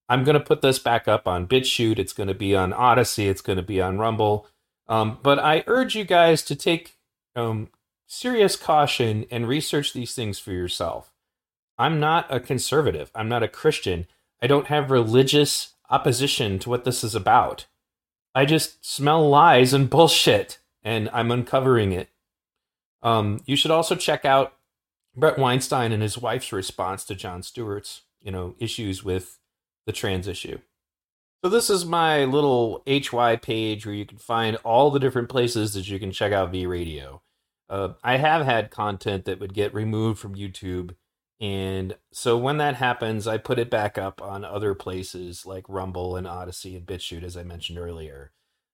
I'm 0.07 0.23
going 0.23 0.35
to 0.35 0.39
put 0.39 0.61
this 0.61 0.79
back 0.79 1.07
up 1.07 1.27
on 1.27 1.47
BitChute. 1.47 1.99
It's 1.99 2.13
going 2.13 2.27
to 2.27 2.33
be 2.33 2.55
on 2.55 2.73
Odysee. 2.73 3.27
It's 3.27 3.41
going 3.41 3.57
to 3.57 3.63
be 3.63 3.81
on 3.81 3.97
Rumble. 3.97 4.47
Um, 4.87 5.19
but 5.21 5.39
I 5.39 5.63
urge 5.67 5.95
you 5.95 6.05
guys 6.05 6.43
to 6.43 6.55
take 6.55 6.95
um, 7.35 7.69
serious 8.07 8.55
caution 8.55 9.25
and 9.29 9.47
research 9.47 9.93
these 9.93 10.13
things 10.13 10.39
for 10.39 10.51
yourself. 10.51 11.11
I'm 11.77 11.99
not 11.99 12.27
a 12.29 12.39
conservative. 12.39 13.11
I'm 13.13 13.29
not 13.29 13.43
a 13.43 13.47
Christian. 13.47 14.07
I 14.41 14.47
don't 14.47 14.67
have 14.67 14.91
religious 14.91 15.73
opposition 15.89 16.59
to 16.59 16.69
what 16.69 16.85
this 16.85 17.03
is 17.03 17.15
about. 17.15 17.65
I 18.33 18.45
just 18.45 18.85
smell 18.85 19.27
lies 19.29 19.73
and 19.73 19.89
bullshit, 19.89 20.59
and 20.83 21.09
I'm 21.13 21.31
uncovering 21.31 21.91
it. 21.91 22.09
Um, 23.01 23.41
you 23.45 23.55
should 23.55 23.71
also 23.71 23.95
check 23.95 24.25
out 24.25 24.53
Bret 25.15 25.37
Weinstein 25.37 25.91
and 25.91 26.01
his 26.01 26.17
wife's 26.17 26.51
response 26.51 27.05
to 27.05 27.15
Jon 27.15 27.43
Stewart's, 27.43 28.01
you 28.21 28.31
know, 28.31 28.55
issues 28.59 29.03
with 29.03 29.39
the 29.85 29.93
trans 29.93 30.27
issue. 30.27 30.59
So 31.43 31.49
this 31.49 31.69
is 31.69 31.85
my 31.85 32.25
little 32.25 32.83
HY 32.87 33.35
page 33.37 33.85
where 33.85 33.93
you 33.93 34.05
can 34.05 34.17
find 34.17 34.57
all 34.63 34.89
the 34.89 34.99
different 34.99 35.29
places 35.29 35.73
that 35.75 35.87
you 35.87 35.99
can 35.99 36.11
check 36.11 36.31
out 36.31 36.51
V 36.51 36.65
Radio. 36.65 37.21
Uh, 37.69 37.89
I 38.03 38.17
have 38.17 38.45
had 38.45 38.71
content 38.71 39.25
that 39.25 39.39
would 39.39 39.53
get 39.53 39.73
removed 39.73 40.19
from 40.19 40.35
YouTube, 40.35 40.95
and 41.39 41.95
so 42.11 42.37
when 42.37 42.57
that 42.57 42.75
happens, 42.75 43.27
I 43.27 43.37
put 43.37 43.59
it 43.59 43.69
back 43.69 43.97
up 43.97 44.21
on 44.21 44.45
other 44.45 44.73
places 44.73 45.45
like 45.45 45.65
Rumble 45.67 46.15
and 46.15 46.25
Odysee 46.25 46.77
and 46.77 46.85
BitChute, 46.85 47.23
as 47.23 47.35
I 47.35 47.43
mentioned 47.43 47.77
earlier. 47.77 48.31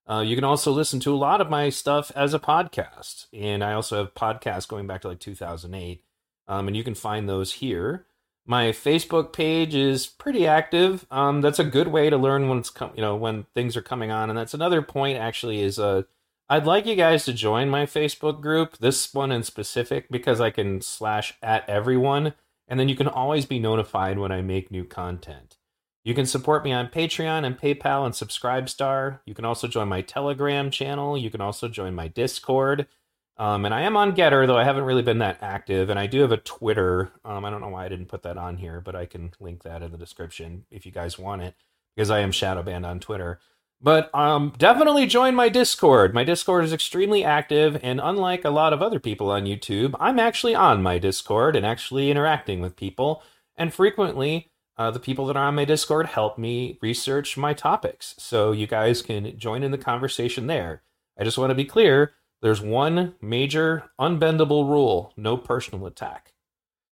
Uh, 0.09 0.21
you 0.21 0.35
can 0.35 0.43
also 0.43 0.71
listen 0.71 0.99
to 0.99 1.13
a 1.13 1.17
lot 1.17 1.41
of 1.41 1.49
my 1.49 1.69
stuff 1.69 2.11
as 2.15 2.33
a 2.33 2.39
podcast, 2.39 3.27
and 3.33 3.63
I 3.63 3.73
also 3.73 3.97
have 3.97 4.13
podcasts 4.13 4.67
going 4.67 4.87
back 4.87 5.01
to 5.01 5.07
like 5.07 5.19
2008, 5.19 6.03
um, 6.47 6.67
and 6.67 6.75
you 6.75 6.83
can 6.83 6.95
find 6.95 7.27
those 7.27 7.53
here. 7.53 8.05
My 8.45 8.69
Facebook 8.69 9.31
page 9.31 9.75
is 9.75 10.07
pretty 10.07 10.47
active. 10.47 11.05
Um, 11.11 11.41
that's 11.41 11.59
a 11.59 11.63
good 11.63 11.87
way 11.87 12.09
to 12.09 12.17
learn 12.17 12.49
when 12.49 12.57
it's 12.57 12.71
com- 12.71 12.93
you 12.95 13.01
know 13.01 13.15
when 13.15 13.45
things 13.53 13.77
are 13.77 13.81
coming 13.81 14.11
on, 14.11 14.29
and 14.29 14.37
that's 14.37 14.53
another 14.53 14.81
point. 14.81 15.17
Actually, 15.17 15.61
is 15.61 15.79
uh, 15.79 16.03
I'd 16.49 16.65
like 16.65 16.85
you 16.85 16.95
guys 16.95 17.23
to 17.25 17.33
join 17.33 17.69
my 17.69 17.85
Facebook 17.85 18.41
group, 18.41 18.77
this 18.79 19.13
one 19.13 19.31
in 19.31 19.43
specific, 19.43 20.09
because 20.09 20.41
I 20.41 20.49
can 20.49 20.81
slash 20.81 21.35
at 21.41 21.67
everyone, 21.69 22.33
and 22.71 22.79
then 22.79 22.87
you 22.87 22.95
can 22.95 23.09
always 23.09 23.45
be 23.45 23.59
notified 23.59 24.17
when 24.17 24.31
I 24.31 24.41
make 24.41 24.71
new 24.71 24.85
content. 24.85 25.57
You 26.05 26.13
can 26.13 26.25
support 26.25 26.63
me 26.63 26.71
on 26.71 26.87
Patreon 26.87 27.45
and 27.45 27.59
PayPal 27.59 28.05
and 28.05 28.15
Subscribestar. 28.15 29.19
You 29.25 29.35
can 29.35 29.43
also 29.43 29.67
join 29.67 29.89
my 29.89 29.99
Telegram 29.99 30.71
channel. 30.71 31.17
You 31.17 31.29
can 31.29 31.41
also 31.41 31.67
join 31.67 31.93
my 31.93 32.07
Discord. 32.07 32.87
Um, 33.35 33.65
and 33.65 33.73
I 33.73 33.81
am 33.81 33.97
on 33.97 34.15
GETTR, 34.15 34.47
though 34.47 34.57
I 34.57 34.63
haven't 34.63 34.85
really 34.85 35.01
been 35.01 35.17
that 35.17 35.39
active. 35.41 35.89
And 35.89 35.99
I 35.99 36.07
do 36.07 36.21
have 36.21 36.31
a 36.31 36.37
Twitter. 36.37 37.11
Um, 37.25 37.43
I 37.43 37.49
don't 37.49 37.59
know 37.59 37.67
why 37.67 37.85
I 37.85 37.89
didn't 37.89 38.07
put 38.07 38.23
that 38.23 38.37
on 38.37 38.55
here, 38.55 38.79
but 38.79 38.95
I 38.95 39.05
can 39.05 39.33
link 39.41 39.63
that 39.63 39.83
in 39.83 39.91
the 39.91 39.97
description 39.97 40.63
if 40.71 40.85
you 40.85 40.93
guys 40.93 41.19
want 41.19 41.41
it, 41.41 41.55
because 41.93 42.09
I 42.09 42.19
am 42.19 42.31
shadow 42.31 42.63
banned 42.63 42.85
on 42.85 43.01
Twitter. 43.01 43.41
But 43.83 44.13
um, 44.13 44.53
definitely 44.57 45.07
join 45.07 45.33
my 45.33 45.49
Discord. 45.49 46.13
My 46.13 46.23
Discord 46.23 46.63
is 46.63 46.73
extremely 46.73 47.23
active, 47.23 47.79
and 47.81 47.99
unlike 48.01 48.45
a 48.45 48.51
lot 48.51 48.73
of 48.73 48.81
other 48.81 48.99
people 48.99 49.31
on 49.31 49.45
YouTube, 49.45 49.95
I'm 49.99 50.19
actually 50.19 50.53
on 50.53 50.83
my 50.83 50.99
Discord 50.99 51.55
and 51.55 51.65
actually 51.65 52.11
interacting 52.11 52.61
with 52.61 52.75
people. 52.75 53.23
And 53.57 53.73
frequently, 53.73 54.51
uh, 54.77 54.91
the 54.91 54.99
people 54.99 55.25
that 55.27 55.35
are 55.35 55.47
on 55.47 55.55
my 55.55 55.65
Discord 55.65 56.07
help 56.07 56.37
me 56.37 56.77
research 56.81 57.37
my 57.37 57.53
topics. 57.53 58.13
So 58.19 58.51
you 58.51 58.67
guys 58.67 59.01
can 59.01 59.37
join 59.37 59.63
in 59.63 59.71
the 59.71 59.77
conversation 59.77 60.47
there. 60.47 60.83
I 61.19 61.23
just 61.23 61.37
want 61.37 61.49
to 61.49 61.55
be 61.55 61.65
clear 61.65 62.13
there's 62.41 62.61
one 62.61 63.15
major 63.21 63.91
unbendable 63.99 64.69
rule 64.69 65.13
no 65.17 65.37
personal 65.37 65.85
attack. 65.85 66.30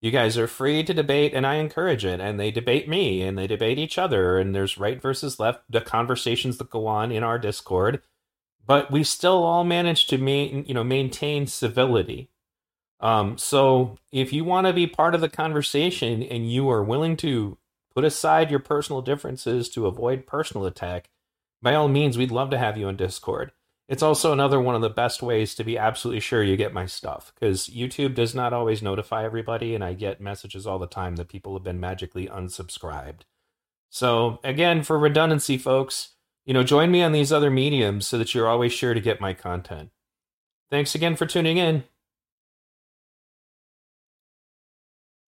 You 0.03 0.11
guys 0.11 0.37
are 0.37 0.47
free 0.47 0.83
to 0.83 0.93
debate, 0.93 1.33
and 1.33 1.47
I 1.47 1.55
encourage 1.55 2.03
it. 2.03 2.19
And 2.19 2.37
they 2.37 2.51
debate 2.51 2.89
me, 2.89 3.21
and 3.21 3.37
they 3.37 3.47
debate 3.47 3.79
each 3.79 3.97
other, 3.97 4.37
and 4.37 4.53
there's 4.53 4.77
right 4.77 5.01
versus 5.01 5.39
left, 5.39 5.63
the 5.69 5.79
conversations 5.79 6.57
that 6.57 6.69
go 6.69 6.87
on 6.87 7.09
in 7.09 7.23
our 7.23 7.39
Discord. 7.39 8.01
But 8.67 8.91
we 8.91 9.05
still 9.05 9.45
all 9.45 9.63
manage 9.63 10.07
to 10.07 10.17
you 10.17 10.73
know, 10.73 10.83
maintain 10.83 11.47
civility. 11.47 12.29
Um, 12.99 13.37
so 13.37 13.97
if 14.11 14.33
you 14.33 14.43
want 14.43 14.67
to 14.67 14.73
be 14.73 14.87
part 14.87 15.15
of 15.15 15.21
the 15.21 15.29
conversation 15.29 16.21
and 16.21 16.51
you 16.51 16.69
are 16.69 16.83
willing 16.83 17.15
to 17.17 17.57
put 17.95 18.03
aside 18.03 18.51
your 18.51 18.59
personal 18.59 19.01
differences 19.01 19.69
to 19.69 19.87
avoid 19.87 20.27
personal 20.27 20.65
attack, 20.65 21.11
by 21.61 21.75
all 21.75 21.87
means, 21.87 22.17
we'd 22.17 22.29
love 22.29 22.49
to 22.49 22.57
have 22.57 22.77
you 22.77 22.89
on 22.89 22.97
Discord. 22.97 23.53
It's 23.89 24.03
also 24.03 24.31
another 24.31 24.61
one 24.61 24.75
of 24.75 24.81
the 24.81 24.89
best 24.89 25.21
ways 25.21 25.53
to 25.55 25.63
be 25.63 25.77
absolutely 25.77 26.21
sure 26.21 26.41
you 26.41 26.55
get 26.55 26.73
my 26.73 26.85
stuff 26.85 27.33
because 27.35 27.67
YouTube 27.67 28.15
does 28.15 28.33
not 28.33 28.53
always 28.53 28.81
notify 28.81 29.25
everybody, 29.25 29.75
and 29.75 29.83
I 29.83 29.93
get 29.93 30.21
messages 30.21 30.65
all 30.65 30.79
the 30.79 30.87
time 30.87 31.17
that 31.17 31.27
people 31.27 31.53
have 31.53 31.63
been 31.63 31.79
magically 31.79 32.27
unsubscribed. 32.27 33.21
So, 33.89 34.39
again, 34.43 34.83
for 34.83 34.97
redundancy, 34.97 35.57
folks, 35.57 36.13
you 36.45 36.53
know, 36.53 36.63
join 36.63 36.91
me 36.91 37.03
on 37.03 37.11
these 37.11 37.31
other 37.31 37.51
mediums 37.51 38.07
so 38.07 38.17
that 38.17 38.33
you're 38.33 38.47
always 38.47 38.73
sure 38.73 38.93
to 38.93 39.01
get 39.01 39.21
my 39.21 39.33
content. 39.33 39.91
Thanks 40.71 40.95
again 40.95 41.15
for 41.15 41.25
tuning 41.25 41.57
in. 41.57 41.83